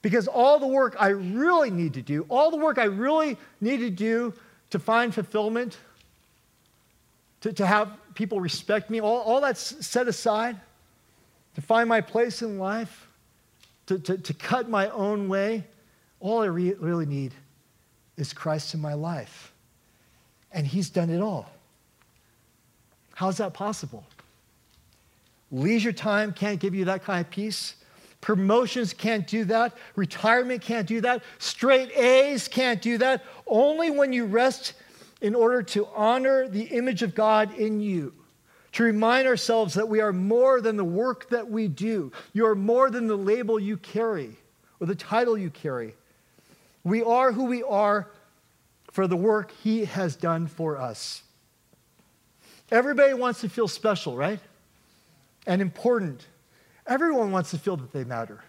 Because 0.00 0.26
all 0.26 0.58
the 0.58 0.66
work 0.66 0.96
I 0.98 1.08
really 1.08 1.70
need 1.70 1.94
to 1.94 2.02
do, 2.02 2.26
all 2.28 2.50
the 2.50 2.56
work 2.56 2.78
I 2.78 2.84
really 2.84 3.36
need 3.60 3.78
to 3.78 3.90
do 3.90 4.34
to 4.70 4.78
find 4.78 5.14
fulfillment, 5.14 5.76
to, 7.42 7.52
to 7.52 7.66
have 7.66 7.90
people 8.14 8.40
respect 8.40 8.90
me, 8.90 9.00
all, 9.00 9.18
all 9.18 9.40
that's 9.40 9.86
set 9.86 10.08
aside, 10.08 10.58
to 11.54 11.60
find 11.60 11.88
my 11.88 12.00
place 12.00 12.42
in 12.42 12.58
life, 12.58 13.08
to, 13.86 13.98
to, 13.98 14.18
to 14.18 14.34
cut 14.34 14.68
my 14.68 14.88
own 14.90 15.28
way, 15.28 15.64
all 16.22 16.40
I 16.40 16.46
re- 16.46 16.74
really 16.74 17.04
need 17.04 17.34
is 18.16 18.32
Christ 18.32 18.72
in 18.74 18.80
my 18.80 18.94
life. 18.94 19.52
And 20.52 20.66
He's 20.66 20.88
done 20.88 21.10
it 21.10 21.20
all. 21.20 21.50
How's 23.14 23.38
that 23.38 23.52
possible? 23.52 24.04
Leisure 25.50 25.92
time 25.92 26.32
can't 26.32 26.60
give 26.60 26.74
you 26.74 26.86
that 26.86 27.04
kind 27.04 27.20
of 27.20 27.30
peace. 27.30 27.74
Promotions 28.20 28.94
can't 28.94 29.26
do 29.26 29.44
that. 29.46 29.76
Retirement 29.96 30.62
can't 30.62 30.86
do 30.86 31.00
that. 31.00 31.22
Straight 31.38 31.90
A's 31.96 32.46
can't 32.46 32.80
do 32.80 32.96
that. 32.98 33.24
Only 33.46 33.90
when 33.90 34.12
you 34.12 34.24
rest 34.24 34.74
in 35.20 35.34
order 35.34 35.62
to 35.62 35.88
honor 35.94 36.48
the 36.48 36.62
image 36.62 37.02
of 37.02 37.14
God 37.14 37.54
in 37.58 37.80
you, 37.80 38.14
to 38.72 38.84
remind 38.84 39.26
ourselves 39.26 39.74
that 39.74 39.88
we 39.88 40.00
are 40.00 40.12
more 40.12 40.60
than 40.60 40.76
the 40.76 40.84
work 40.84 41.28
that 41.30 41.50
we 41.50 41.68
do. 41.68 42.12
You 42.32 42.46
are 42.46 42.54
more 42.54 42.90
than 42.90 43.06
the 43.08 43.16
label 43.16 43.58
you 43.58 43.76
carry 43.76 44.36
or 44.80 44.86
the 44.86 44.94
title 44.94 45.36
you 45.36 45.50
carry. 45.50 45.94
We 46.84 47.02
are 47.02 47.32
who 47.32 47.44
we 47.44 47.62
are 47.62 48.08
for 48.90 49.06
the 49.06 49.16
work 49.16 49.52
He 49.62 49.84
has 49.84 50.16
done 50.16 50.46
for 50.46 50.76
us. 50.76 51.22
Everybody 52.70 53.14
wants 53.14 53.40
to 53.42 53.48
feel 53.48 53.68
special, 53.68 54.16
right? 54.16 54.40
And 55.46 55.60
important. 55.60 56.26
Everyone 56.86 57.30
wants 57.30 57.50
to 57.50 57.58
feel 57.58 57.76
that 57.76 57.92
they 57.92 58.04
matter. 58.04 58.42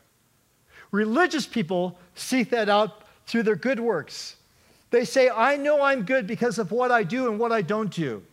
Religious 0.92 1.46
people 1.46 1.98
seek 2.16 2.50
that 2.52 2.70
out 2.70 3.04
through 3.26 3.44
their 3.44 3.56
good 3.56 3.80
works. 3.80 4.36
They 4.92 5.06
say, 5.06 5.30
I 5.30 5.58
know 5.58 5.82
I'm 5.82 6.04
good 6.04 6.28
because 6.28 6.60
of 6.60 6.72
what 6.72 6.92
I 6.92 7.04
do 7.04 7.30
and 7.30 7.40
what 7.40 7.52
I 7.52 7.62
don't 7.62 7.92
do, 7.92 8.24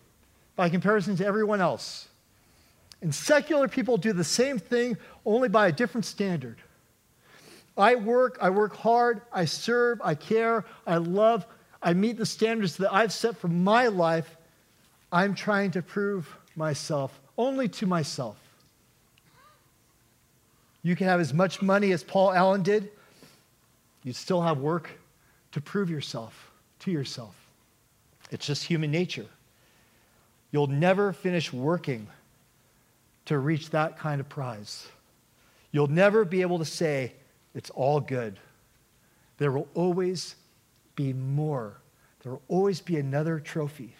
by 0.56 0.68
comparison 0.68 1.16
to 1.16 1.26
everyone 1.26 1.60
else. 1.60 2.08
And 3.00 3.14
secular 3.14 3.66
people 3.66 3.96
do 3.96 4.12
the 4.12 4.24
same 4.24 4.58
thing, 4.58 4.98
only 5.24 5.48
by 5.48 5.68
a 5.68 5.72
different 5.72 6.04
standard. 6.04 6.58
I 7.76 7.94
work, 7.94 8.38
I 8.40 8.50
work 8.50 8.76
hard, 8.76 9.22
I 9.32 9.44
serve, 9.44 10.00
I 10.02 10.14
care, 10.14 10.64
I 10.86 10.96
love, 10.96 11.46
I 11.82 11.94
meet 11.94 12.18
the 12.18 12.26
standards 12.26 12.76
that 12.78 12.92
I've 12.92 13.12
set 13.12 13.36
for 13.36 13.48
my 13.48 13.86
life. 13.86 14.36
I'm 15.12 15.34
trying 15.34 15.70
to 15.72 15.82
prove 15.82 16.36
myself 16.56 17.18
only 17.38 17.68
to 17.68 17.86
myself. 17.86 18.36
You 20.82 20.96
can 20.96 21.06
have 21.06 21.20
as 21.20 21.32
much 21.32 21.62
money 21.62 21.92
as 21.92 22.02
Paul 22.02 22.32
Allen 22.32 22.62
did, 22.62 22.90
you 24.02 24.12
still 24.12 24.40
have 24.42 24.58
work 24.58 24.90
to 25.52 25.60
prove 25.60 25.90
yourself 25.90 26.50
to 26.80 26.90
yourself. 26.90 27.34
It's 28.30 28.46
just 28.46 28.64
human 28.64 28.90
nature. 28.90 29.26
You'll 30.52 30.68
never 30.68 31.12
finish 31.12 31.52
working 31.52 32.06
to 33.26 33.38
reach 33.38 33.70
that 33.70 33.98
kind 33.98 34.20
of 34.20 34.28
prize. 34.28 34.88
You'll 35.72 35.88
never 35.88 36.24
be 36.24 36.42
able 36.42 36.58
to 36.58 36.64
say, 36.64 37.12
it's 37.54 37.70
all 37.70 38.00
good. 38.00 38.38
There 39.38 39.52
will 39.52 39.68
always 39.74 40.36
be 40.96 41.12
more. 41.12 41.80
There 42.22 42.32
will 42.32 42.42
always 42.48 42.80
be 42.80 42.98
another 42.98 43.40
trophy. 43.40 43.94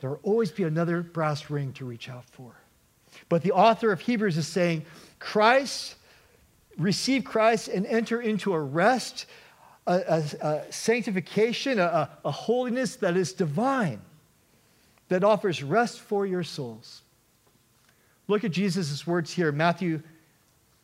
There 0.00 0.10
will 0.10 0.20
always 0.22 0.50
be 0.50 0.64
another 0.64 1.02
brass 1.02 1.50
ring 1.50 1.72
to 1.74 1.84
reach 1.84 2.08
out 2.08 2.24
for. 2.26 2.52
But 3.28 3.42
the 3.42 3.52
author 3.52 3.90
of 3.90 4.00
Hebrews 4.00 4.36
is 4.36 4.46
saying, 4.46 4.84
Christ, 5.18 5.96
receive 6.76 7.24
Christ 7.24 7.68
and 7.68 7.86
enter 7.86 8.20
into 8.20 8.52
a 8.52 8.60
rest, 8.60 9.26
a, 9.86 9.94
a, 9.96 10.46
a 10.46 10.72
sanctification, 10.72 11.78
a, 11.78 12.10
a 12.24 12.30
holiness 12.30 12.96
that 12.96 13.16
is 13.16 13.32
divine, 13.32 14.00
that 15.08 15.24
offers 15.24 15.62
rest 15.62 16.00
for 16.00 16.26
your 16.26 16.44
souls. 16.44 17.02
Look 18.28 18.44
at 18.44 18.52
Jesus' 18.52 19.06
words 19.06 19.32
here, 19.32 19.50
Matthew 19.50 20.02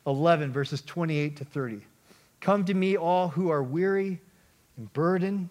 11, 0.07 0.53
verses 0.53 0.83
28 0.83 1.37
to 1.37 1.45
30. 1.45 1.81
Come 2.41 2.65
to 2.65 2.75
me, 2.75 2.97
all 2.97 3.29
who 3.29 3.49
are 3.51 3.63
weary 3.63 4.21
and 4.77 4.93
burdened, 4.93 5.49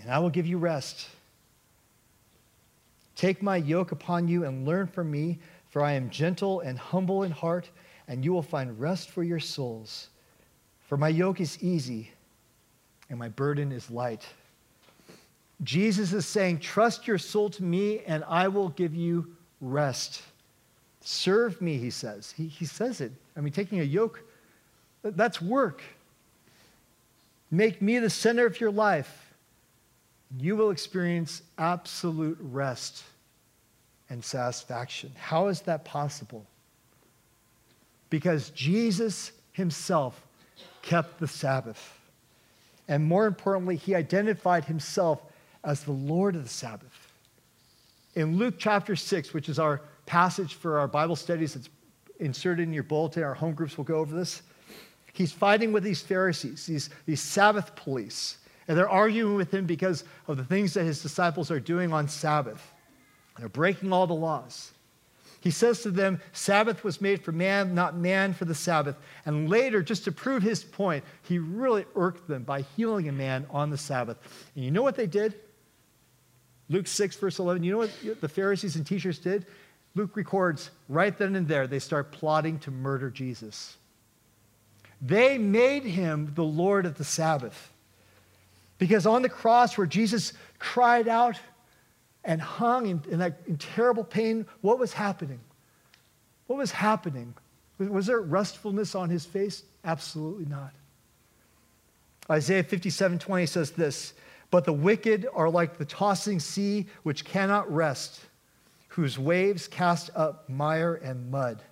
and 0.00 0.10
I 0.10 0.18
will 0.18 0.30
give 0.30 0.46
you 0.46 0.58
rest. 0.58 1.08
Take 3.16 3.42
my 3.42 3.56
yoke 3.56 3.92
upon 3.92 4.28
you 4.28 4.44
and 4.44 4.66
learn 4.66 4.86
from 4.86 5.10
me, 5.10 5.38
for 5.68 5.82
I 5.82 5.92
am 5.92 6.10
gentle 6.10 6.60
and 6.60 6.78
humble 6.78 7.22
in 7.22 7.30
heart, 7.30 7.70
and 8.08 8.24
you 8.24 8.32
will 8.32 8.42
find 8.42 8.78
rest 8.80 9.10
for 9.10 9.22
your 9.22 9.40
souls. 9.40 10.08
For 10.88 10.96
my 10.96 11.08
yoke 11.08 11.40
is 11.40 11.62
easy 11.62 12.10
and 13.10 13.18
my 13.18 13.28
burden 13.28 13.72
is 13.72 13.90
light. 13.90 14.24
Jesus 15.62 16.12
is 16.12 16.24
saying, 16.24 16.60
Trust 16.60 17.06
your 17.06 17.18
soul 17.18 17.50
to 17.50 17.62
me, 17.62 18.00
and 18.06 18.24
I 18.26 18.48
will 18.48 18.70
give 18.70 18.94
you 18.94 19.36
rest. 19.60 20.22
Serve 21.02 21.60
me, 21.60 21.76
he 21.76 21.90
says. 21.90 22.32
He, 22.34 22.46
he 22.46 22.64
says 22.64 23.00
it. 23.00 23.12
I 23.36 23.40
mean, 23.40 23.52
taking 23.52 23.80
a 23.80 23.84
yoke, 23.84 24.20
that's 25.02 25.40
work. 25.40 25.82
Make 27.50 27.82
me 27.82 27.98
the 27.98 28.10
center 28.10 28.46
of 28.46 28.60
your 28.60 28.70
life. 28.70 29.34
and 30.30 30.40
You 30.40 30.56
will 30.56 30.70
experience 30.70 31.42
absolute 31.58 32.38
rest 32.40 33.02
and 34.08 34.24
satisfaction. 34.24 35.12
How 35.18 35.48
is 35.48 35.62
that 35.62 35.84
possible? 35.84 36.44
Because 38.08 38.50
Jesus 38.50 39.32
himself 39.52 40.20
kept 40.82 41.20
the 41.20 41.28
Sabbath. 41.28 41.98
And 42.88 43.04
more 43.04 43.26
importantly, 43.26 43.76
he 43.76 43.94
identified 43.94 44.64
himself 44.64 45.22
as 45.62 45.84
the 45.84 45.92
Lord 45.92 46.34
of 46.34 46.42
the 46.42 46.48
Sabbath. 46.48 47.12
In 48.14 48.36
Luke 48.36 48.56
chapter 48.58 48.96
6, 48.96 49.32
which 49.32 49.48
is 49.48 49.58
our 49.58 49.80
passage 50.06 50.54
for 50.54 50.78
our 50.78 50.88
Bible 50.88 51.14
studies 51.14 51.54
that's 51.54 51.68
inserted 52.20 52.66
in 52.66 52.72
your 52.72 52.82
bulletin. 52.82 53.22
Our 53.22 53.34
home 53.34 53.54
groups 53.54 53.76
will 53.76 53.84
go 53.84 53.96
over 53.96 54.14
this. 54.14 54.42
He's 55.12 55.32
fighting 55.32 55.72
with 55.72 55.82
these 55.82 56.00
Pharisees, 56.00 56.66
these, 56.66 56.90
these 57.04 57.20
Sabbath 57.20 57.74
police, 57.74 58.38
and 58.68 58.78
they're 58.78 58.88
arguing 58.88 59.34
with 59.34 59.52
him 59.52 59.66
because 59.66 60.04
of 60.28 60.36
the 60.36 60.44
things 60.44 60.74
that 60.74 60.84
his 60.84 61.02
disciples 61.02 61.50
are 61.50 61.58
doing 61.58 61.92
on 61.92 62.08
Sabbath. 62.08 62.62
They're 63.38 63.48
breaking 63.48 63.92
all 63.92 64.06
the 64.06 64.14
laws. 64.14 64.72
He 65.40 65.50
says 65.50 65.82
to 65.82 65.90
them, 65.90 66.20
Sabbath 66.32 66.84
was 66.84 67.00
made 67.00 67.24
for 67.24 67.32
man, 67.32 67.74
not 67.74 67.96
man 67.96 68.34
for 68.34 68.44
the 68.44 68.54
Sabbath. 68.54 68.96
And 69.24 69.48
later, 69.48 69.82
just 69.82 70.04
to 70.04 70.12
prove 70.12 70.42
his 70.42 70.62
point, 70.62 71.02
he 71.22 71.38
really 71.38 71.86
irked 71.96 72.28
them 72.28 72.42
by 72.42 72.62
healing 72.76 73.08
a 73.08 73.12
man 73.12 73.46
on 73.50 73.70
the 73.70 73.78
Sabbath. 73.78 74.18
And 74.54 74.64
you 74.64 74.70
know 74.70 74.82
what 74.82 74.96
they 74.96 75.06
did? 75.06 75.34
Luke 76.68 76.86
6, 76.86 77.16
verse 77.16 77.38
11. 77.38 77.64
You 77.64 77.72
know 77.72 77.78
what 77.78 78.20
the 78.20 78.28
Pharisees 78.28 78.76
and 78.76 78.86
teachers 78.86 79.18
did? 79.18 79.46
Luke 79.94 80.16
records 80.16 80.70
right 80.88 81.16
then 81.16 81.34
and 81.36 81.48
there, 81.48 81.66
they 81.66 81.78
start 81.78 82.12
plotting 82.12 82.58
to 82.60 82.70
murder 82.70 83.10
Jesus. 83.10 83.76
They 85.02 85.38
made 85.38 85.82
him 85.82 86.32
the 86.34 86.44
Lord 86.44 86.86
of 86.86 86.96
the 86.96 87.04
Sabbath. 87.04 87.72
Because 88.78 89.06
on 89.06 89.22
the 89.22 89.28
cross, 89.28 89.76
where 89.76 89.86
Jesus 89.86 90.32
cried 90.58 91.08
out 91.08 91.38
and 92.24 92.40
hung 92.40 92.86
in, 92.86 93.02
in 93.10 93.18
that 93.18 93.40
in 93.46 93.56
terrible 93.56 94.04
pain, 94.04 94.46
what 94.60 94.78
was 94.78 94.92
happening? 94.92 95.40
What 96.46 96.58
was 96.58 96.70
happening? 96.70 97.34
Was 97.78 98.06
there 98.06 98.20
restfulness 98.20 98.94
on 98.94 99.08
his 99.08 99.24
face? 99.24 99.64
Absolutely 99.84 100.46
not. 100.46 100.72
Isaiah 102.30 102.62
57 102.62 103.18
20 103.18 103.46
says 103.46 103.70
this 103.72 104.12
But 104.50 104.64
the 104.64 104.72
wicked 104.72 105.26
are 105.34 105.50
like 105.50 105.78
the 105.78 105.84
tossing 105.84 106.38
sea, 106.38 106.86
which 107.02 107.24
cannot 107.24 107.72
rest 107.72 108.20
whose 108.90 109.18
waves 109.18 109.68
cast 109.68 110.10
up 110.14 110.48
mire 110.48 110.94
and 110.94 111.30
mud. 111.30 111.62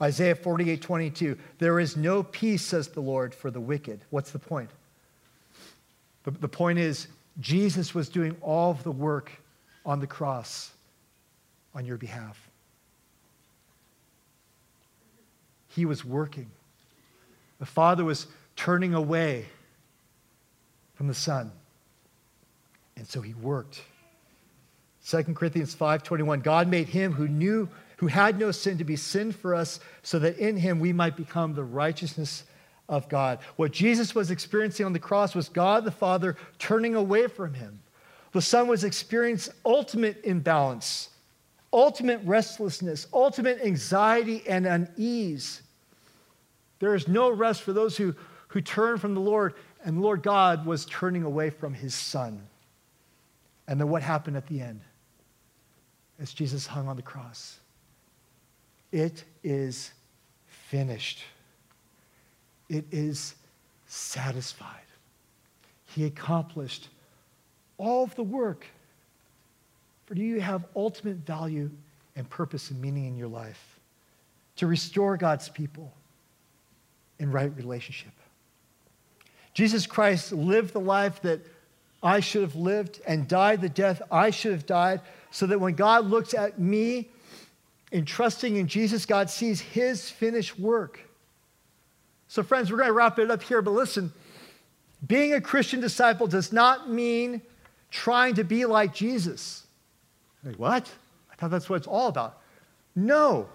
Isaiah 0.00 0.34
48, 0.34 0.82
22. 0.82 1.38
There 1.58 1.80
is 1.80 1.96
no 1.96 2.22
peace, 2.22 2.62
says 2.62 2.88
the 2.88 3.00
Lord, 3.00 3.34
for 3.34 3.50
the 3.50 3.60
wicked. 3.60 4.00
What's 4.10 4.30
the 4.30 4.38
point? 4.38 4.70
The, 6.24 6.30
the 6.32 6.48
point 6.48 6.78
is, 6.78 7.08
Jesus 7.40 7.94
was 7.94 8.08
doing 8.08 8.36
all 8.40 8.70
of 8.70 8.82
the 8.82 8.90
work 8.90 9.30
on 9.84 10.00
the 10.00 10.06
cross 10.06 10.72
on 11.74 11.84
your 11.84 11.98
behalf. 11.98 12.50
He 15.68 15.84
was 15.84 16.04
working. 16.04 16.50
The 17.58 17.66
Father 17.66 18.04
was 18.04 18.26
turning 18.56 18.94
away 18.94 19.46
from 20.94 21.08
the 21.08 21.14
Son. 21.14 21.52
And 22.96 23.06
so 23.06 23.20
he 23.20 23.34
worked. 23.34 23.82
2 25.06 25.22
Corinthians 25.36 25.72
5:21 25.72 26.42
God 26.42 26.66
made 26.66 26.88
him 26.88 27.12
who 27.12 27.28
knew 27.28 27.68
who 27.98 28.08
had 28.08 28.40
no 28.40 28.50
sin 28.50 28.76
to 28.78 28.84
be 28.84 28.96
sin 28.96 29.30
for 29.30 29.54
us 29.54 29.78
so 30.02 30.18
that 30.18 30.36
in 30.36 30.56
him 30.56 30.80
we 30.80 30.92
might 30.92 31.16
become 31.16 31.54
the 31.54 31.62
righteousness 31.62 32.42
of 32.88 33.08
God. 33.08 33.38
What 33.54 33.70
Jesus 33.70 34.16
was 34.16 34.32
experiencing 34.32 34.84
on 34.84 34.92
the 34.92 34.98
cross 34.98 35.34
was 35.34 35.48
God 35.48 35.84
the 35.84 35.92
Father 35.92 36.36
turning 36.58 36.96
away 36.96 37.28
from 37.28 37.54
him. 37.54 37.80
The 38.32 38.42
Son 38.42 38.66
was 38.66 38.82
experiencing 38.82 39.54
ultimate 39.64 40.24
imbalance, 40.24 41.10
ultimate 41.72 42.20
restlessness, 42.24 43.06
ultimate 43.12 43.60
anxiety 43.62 44.42
and 44.48 44.66
unease. 44.66 45.62
There 46.80 46.96
is 46.96 47.06
no 47.06 47.30
rest 47.30 47.62
for 47.62 47.72
those 47.72 47.96
who, 47.96 48.14
who 48.48 48.60
turn 48.60 48.98
from 48.98 49.14
the 49.14 49.20
Lord, 49.20 49.54
and 49.84 50.02
Lord 50.02 50.24
God 50.24 50.66
was 50.66 50.84
turning 50.84 51.22
away 51.22 51.50
from 51.50 51.74
his 51.74 51.94
Son. 51.94 52.42
And 53.68 53.80
then 53.80 53.88
what 53.88 54.02
happened 54.02 54.36
at 54.36 54.48
the 54.48 54.60
end? 54.60 54.80
As 56.20 56.32
Jesus 56.32 56.66
hung 56.66 56.88
on 56.88 56.96
the 56.96 57.02
cross. 57.02 57.58
It 58.92 59.24
is 59.44 59.90
finished. 60.46 61.22
It 62.68 62.84
is 62.90 63.34
satisfied. 63.86 64.80
He 65.86 66.04
accomplished 66.04 66.88
all 67.78 68.04
of 68.04 68.14
the 68.14 68.22
work. 68.22 68.66
For 70.06 70.14
do 70.14 70.22
you 70.22 70.40
have 70.40 70.64
ultimate 70.74 71.16
value 71.16 71.70
and 72.14 72.28
purpose 72.28 72.70
and 72.70 72.80
meaning 72.80 73.06
in 73.06 73.16
your 73.16 73.28
life? 73.28 73.78
To 74.56 74.66
restore 74.66 75.16
God's 75.16 75.48
people 75.48 75.92
in 77.18 77.30
right 77.30 77.54
relationship. 77.56 78.12
Jesus 79.52 79.86
Christ 79.86 80.32
lived 80.32 80.72
the 80.72 80.80
life 80.80 81.22
that 81.22 81.40
I 82.02 82.20
should 82.20 82.42
have 82.42 82.54
lived 82.54 83.00
and 83.06 83.26
died 83.26 83.60
the 83.60 83.68
death 83.68 84.02
I 84.10 84.30
should 84.30 84.52
have 84.52 84.66
died 84.66 85.00
so 85.30 85.46
that 85.46 85.58
when 85.58 85.74
God 85.74 86.06
looks 86.06 86.34
at 86.34 86.58
me 86.58 87.10
in 87.92 88.04
trusting 88.04 88.56
in 88.56 88.68
Jesus, 88.68 89.06
God 89.06 89.30
sees 89.30 89.60
his 89.60 90.10
finished 90.10 90.58
work. 90.58 91.00
So, 92.28 92.42
friends, 92.42 92.70
we're 92.70 92.78
going 92.78 92.88
to 92.88 92.92
wrap 92.92 93.18
it 93.18 93.30
up 93.30 93.42
here, 93.42 93.62
but 93.62 93.72
listen 93.72 94.12
being 95.06 95.34
a 95.34 95.40
Christian 95.40 95.80
disciple 95.80 96.26
does 96.26 96.52
not 96.52 96.90
mean 96.90 97.42
trying 97.90 98.34
to 98.34 98.44
be 98.44 98.64
like 98.64 98.94
Jesus. 98.94 99.66
Like, 100.44 100.56
what? 100.56 100.90
I 101.30 101.34
thought 101.36 101.50
that's 101.50 101.68
what 101.68 101.76
it's 101.76 101.86
all 101.86 102.08
about. 102.08 102.38
No. 102.94 103.48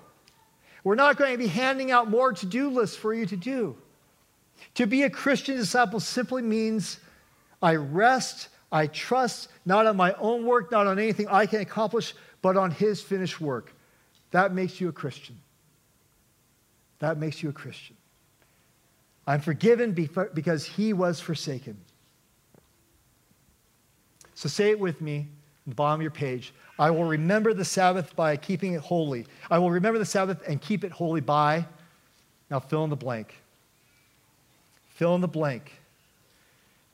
We're 0.84 0.95
not 0.95 1.17
going 1.17 1.32
to 1.32 1.38
be 1.38 1.47
handing 1.47 1.91
out 1.91 2.10
more 2.10 2.34
to 2.34 2.45
do 2.45 2.69
lists 2.69 2.95
for 2.95 3.13
you 3.13 3.25
to 3.25 3.36
do. 3.36 3.75
To 4.75 4.86
be 4.86 5.04
a 5.04 5.10
Christian 5.10 5.58
disciple 5.58 5.99
simply 5.99 6.41
means 6.41 6.99
I 7.62 7.76
rest 7.76 8.50
I 8.71 8.88
trust 8.88 9.50
not 9.65 9.86
on 9.86 9.97
my 9.97 10.13
own 10.13 10.45
work, 10.45 10.71
not 10.71 10.88
on 10.88 10.97
anything 10.97 11.28
I 11.28 11.45
can 11.45 11.60
accomplish, 11.60 12.13
but 12.41 12.56
on 12.56 12.71
His 12.71 13.02
finished 13.02 13.41
work. 13.41 13.74
That 14.32 14.54
makes 14.54 14.80
you 14.80 14.88
a 14.88 14.93
Christian. 14.93 15.38
That 17.00 17.17
makes 17.17 17.43
you 17.43 17.50
a 17.50 17.54
Christian. 17.54 17.97
I'm 19.28 19.41
forgiven 19.41 19.91
because 19.91 20.65
He 20.65 20.93
was 20.93 21.19
forsaken. 21.19 21.78
So 24.36 24.47
say 24.47 24.71
it 24.71 24.80
with 24.80 25.02
me 25.02 25.17
in 25.17 25.69
the 25.69 25.76
bottom 25.76 26.00
of 26.00 26.02
your 26.02 26.12
page. 26.12 26.54
I 26.80 26.89
will 26.89 27.04
remember 27.04 27.54
the 27.54 27.65
Sabbath 27.65 28.15
by 28.15 28.38
keeping 28.38 28.74
it 28.74 28.82
holy. 28.82 29.28
I 29.52 29.60
will 29.60 29.69
remember 29.69 30.00
the 30.00 30.06
Sabbath 30.06 30.41
and 30.47 30.62
keep 30.62 30.84
it 30.84 30.91
holy 30.91 31.21
by. 31.21 31.65
Now 32.50 32.60
fill 32.60 32.84
in 32.86 32.89
the 32.89 32.95
blank. 32.95 33.36
Fill 34.88 35.13
in 35.15 35.21
the 35.21 35.28
blank. 35.28 35.81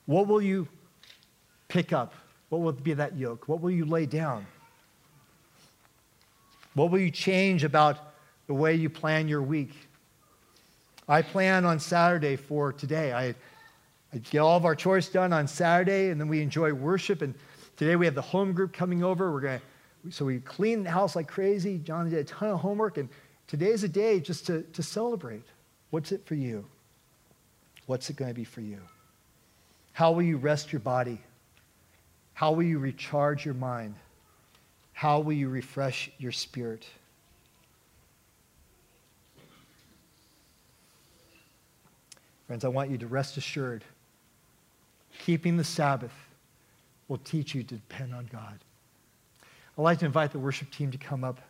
What 0.07 0.27
will 0.27 0.41
you 0.41 0.67
pick 1.67 1.93
up? 1.93 2.13
What 2.49 2.61
will 2.61 2.71
be 2.71 2.93
that 2.93 3.15
yoke? 3.15 3.47
What 3.47 3.61
will 3.61 3.71
you 3.71 3.85
lay 3.85 4.05
down? 4.05 4.47
What 6.73 6.91
will 6.91 6.99
you 6.99 7.11
change 7.11 7.63
about 7.63 8.13
the 8.47 8.53
way 8.53 8.73
you 8.73 8.89
plan 8.89 9.27
your 9.27 9.41
week? 9.41 9.73
I 11.07 11.21
plan 11.21 11.65
on 11.65 11.79
Saturday 11.79 12.35
for 12.35 12.73
today. 12.73 13.13
I, 13.13 13.35
I 14.13 14.17
get 14.31 14.39
all 14.39 14.57
of 14.57 14.65
our 14.65 14.75
chores 14.75 15.09
done 15.09 15.33
on 15.33 15.47
Saturday, 15.47 16.09
and 16.09 16.19
then 16.19 16.27
we 16.27 16.41
enjoy 16.41 16.73
worship. 16.73 17.21
And 17.21 17.35
today 17.75 17.95
we 17.95 18.05
have 18.05 18.15
the 18.15 18.21
home 18.21 18.53
group 18.53 18.73
coming 18.73 19.03
over. 19.03 19.31
We're 19.31 19.41
going 19.41 19.61
so 20.09 20.23
we 20.23 20.39
clean 20.39 20.83
the 20.83 20.91
house 20.91 21.17
like 21.17 21.27
crazy. 21.27 21.79
John 21.79 22.09
did 22.09 22.19
a 22.19 22.23
ton 22.23 22.49
of 22.49 22.59
homework, 22.59 22.97
and 22.97 23.09
today's 23.47 23.83
a 23.83 23.89
day 23.89 24.21
just 24.21 24.47
to, 24.47 24.61
to 24.61 24.81
celebrate. 24.81 25.43
What's 25.89 26.13
it 26.13 26.25
for 26.25 26.35
you? 26.35 26.65
What's 27.87 28.09
it 28.09 28.15
going 28.15 28.29
to 28.29 28.35
be 28.35 28.45
for 28.45 28.61
you? 28.61 28.79
How 29.97 30.11
will 30.11 30.21
you 30.21 30.37
rest 30.37 30.71
your 30.71 30.79
body? 30.79 31.19
How 32.35 32.51
will 32.51 32.61
you 32.61 32.77
recharge 32.77 33.43
your 33.43 33.55
mind? 33.55 33.95
How 34.93 35.19
will 35.21 35.33
you 35.33 35.49
refresh 35.49 36.11
your 36.19 36.31
spirit? 36.31 36.85
Friends, 42.45 42.63
I 42.63 42.67
want 42.67 42.91
you 42.91 42.99
to 42.99 43.07
rest 43.07 43.37
assured. 43.37 43.83
Keeping 45.25 45.57
the 45.57 45.63
Sabbath 45.63 46.13
will 47.07 47.17
teach 47.17 47.55
you 47.55 47.63
to 47.63 47.73
depend 47.73 48.13
on 48.13 48.29
God. 48.31 48.59
I'd 49.79 49.81
like 49.81 49.97
to 49.97 50.05
invite 50.05 50.31
the 50.31 50.37
worship 50.37 50.69
team 50.69 50.91
to 50.91 50.99
come 50.99 51.23
up. 51.23 51.41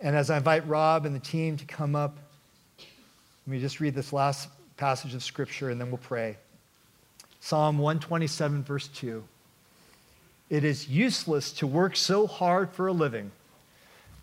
And 0.00 0.14
as 0.14 0.28
I 0.28 0.36
invite 0.36 0.68
Rob 0.68 1.06
and 1.06 1.14
the 1.14 1.20
team 1.20 1.56
to 1.56 1.64
come 1.64 1.96
up, 1.96 2.18
let 2.76 3.52
me 3.52 3.58
just 3.58 3.80
read 3.80 3.94
this 3.94 4.12
last 4.12 4.50
passage 4.76 5.14
of 5.14 5.24
Scripture 5.24 5.70
and 5.70 5.80
then 5.80 5.90
we'll 5.90 5.96
pray. 5.96 6.36
Psalm 7.44 7.76
127, 7.76 8.62
verse 8.62 8.88
2. 8.88 9.22
It 10.48 10.64
is 10.64 10.88
useless 10.88 11.52
to 11.52 11.66
work 11.66 11.94
so 11.94 12.26
hard 12.26 12.70
for 12.70 12.86
a 12.86 12.92
living, 12.94 13.32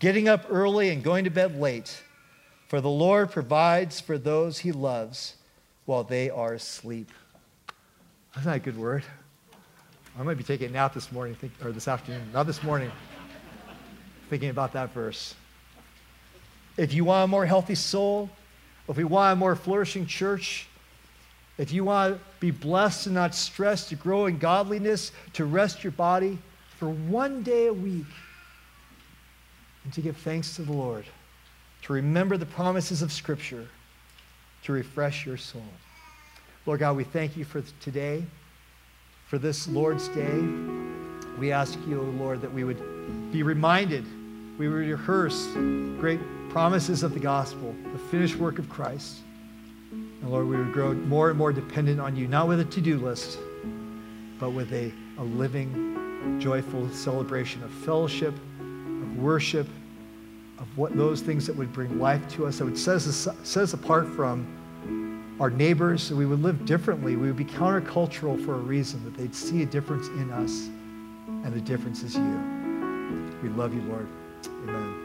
getting 0.00 0.28
up 0.28 0.44
early 0.50 0.88
and 0.88 1.04
going 1.04 1.22
to 1.22 1.30
bed 1.30 1.56
late, 1.56 2.02
for 2.66 2.80
the 2.80 2.90
Lord 2.90 3.30
provides 3.30 4.00
for 4.00 4.18
those 4.18 4.58
he 4.58 4.72
loves 4.72 5.36
while 5.86 6.02
they 6.02 6.30
are 6.30 6.54
asleep. 6.54 7.12
That's 8.34 8.44
not 8.44 8.56
a 8.56 8.58
good 8.58 8.76
word. 8.76 9.04
I 10.18 10.24
might 10.24 10.36
be 10.36 10.42
taking 10.42 10.70
a 10.70 10.72
nap 10.72 10.92
this 10.92 11.12
morning, 11.12 11.36
or 11.62 11.70
this 11.70 11.86
afternoon, 11.86 12.28
not 12.32 12.48
this 12.48 12.64
morning, 12.64 12.90
thinking 14.30 14.50
about 14.50 14.72
that 14.72 14.92
verse. 14.92 15.36
If 16.76 16.92
you 16.92 17.04
want 17.04 17.26
a 17.26 17.28
more 17.28 17.46
healthy 17.46 17.76
soul, 17.76 18.30
if 18.88 18.96
we 18.96 19.04
want 19.04 19.34
a 19.34 19.36
more 19.36 19.54
flourishing 19.54 20.06
church, 20.06 20.66
if 21.58 21.72
you 21.72 21.84
want 21.84 22.14
to 22.14 22.20
be 22.40 22.50
blessed 22.50 23.06
and 23.06 23.14
not 23.14 23.34
stressed, 23.34 23.90
to 23.90 23.96
grow 23.96 24.26
in 24.26 24.38
godliness, 24.38 25.12
to 25.34 25.44
rest 25.44 25.84
your 25.84 25.90
body 25.92 26.38
for 26.78 26.88
one 26.88 27.42
day 27.42 27.66
a 27.66 27.72
week, 27.72 28.06
and 29.84 29.92
to 29.92 30.00
give 30.00 30.16
thanks 30.16 30.56
to 30.56 30.62
the 30.62 30.72
Lord, 30.72 31.04
to 31.82 31.92
remember 31.92 32.36
the 32.36 32.46
promises 32.46 33.02
of 33.02 33.12
Scripture, 33.12 33.66
to 34.64 34.72
refresh 34.72 35.26
your 35.26 35.36
soul. 35.36 35.62
Lord 36.66 36.80
God, 36.80 36.96
we 36.96 37.04
thank 37.04 37.36
you 37.36 37.44
for 37.44 37.62
today, 37.80 38.24
for 39.26 39.38
this 39.38 39.66
Lord's 39.66 40.08
Day. 40.08 40.40
We 41.38 41.50
ask 41.50 41.78
you, 41.88 42.00
Lord, 42.00 42.40
that 42.40 42.52
we 42.52 42.64
would 42.64 43.32
be 43.32 43.42
reminded, 43.42 44.04
we 44.58 44.68
would 44.68 44.86
rehearse 44.86 45.46
great 45.98 46.20
promises 46.50 47.02
of 47.02 47.14
the 47.14 47.20
gospel, 47.20 47.74
the 47.92 47.98
finished 47.98 48.36
work 48.36 48.58
of 48.58 48.68
Christ. 48.68 49.18
And 50.22 50.30
Lord, 50.30 50.46
we 50.46 50.56
would 50.56 50.72
grow 50.72 50.94
more 50.94 51.28
and 51.28 51.38
more 51.38 51.52
dependent 51.52 52.00
on 52.00 52.16
you, 52.16 52.28
not 52.28 52.48
with 52.48 52.60
a 52.60 52.64
to 52.64 52.80
do 52.80 52.98
list, 52.98 53.38
but 54.38 54.50
with 54.50 54.72
a, 54.72 54.92
a 55.18 55.22
living, 55.22 56.38
joyful 56.40 56.88
celebration 56.90 57.62
of 57.64 57.70
fellowship, 57.70 58.34
of 58.60 59.18
worship, 59.18 59.66
of 60.58 60.78
what 60.78 60.96
those 60.96 61.20
things 61.20 61.46
that 61.46 61.56
would 61.56 61.72
bring 61.72 61.98
life 61.98 62.26
to 62.28 62.46
us, 62.46 62.58
that 62.58 62.64
would 62.64 62.78
set 62.78 62.96
us, 62.96 63.28
set 63.42 63.62
us 63.64 63.72
apart 63.74 64.06
from 64.08 64.46
our 65.40 65.50
neighbors, 65.50 66.04
so 66.04 66.14
we 66.14 66.24
would 66.24 66.40
live 66.40 66.64
differently. 66.64 67.16
We 67.16 67.26
would 67.26 67.36
be 67.36 67.44
countercultural 67.44 68.44
for 68.44 68.54
a 68.54 68.58
reason, 68.58 69.02
that 69.04 69.16
they'd 69.16 69.34
see 69.34 69.62
a 69.62 69.66
difference 69.66 70.06
in 70.08 70.30
us, 70.30 70.68
and 71.44 71.52
the 71.52 71.60
difference 71.60 72.04
is 72.04 72.14
you. 72.14 73.38
We 73.42 73.48
love 73.48 73.74
you, 73.74 73.82
Lord. 73.82 74.06
Amen. 74.46 75.01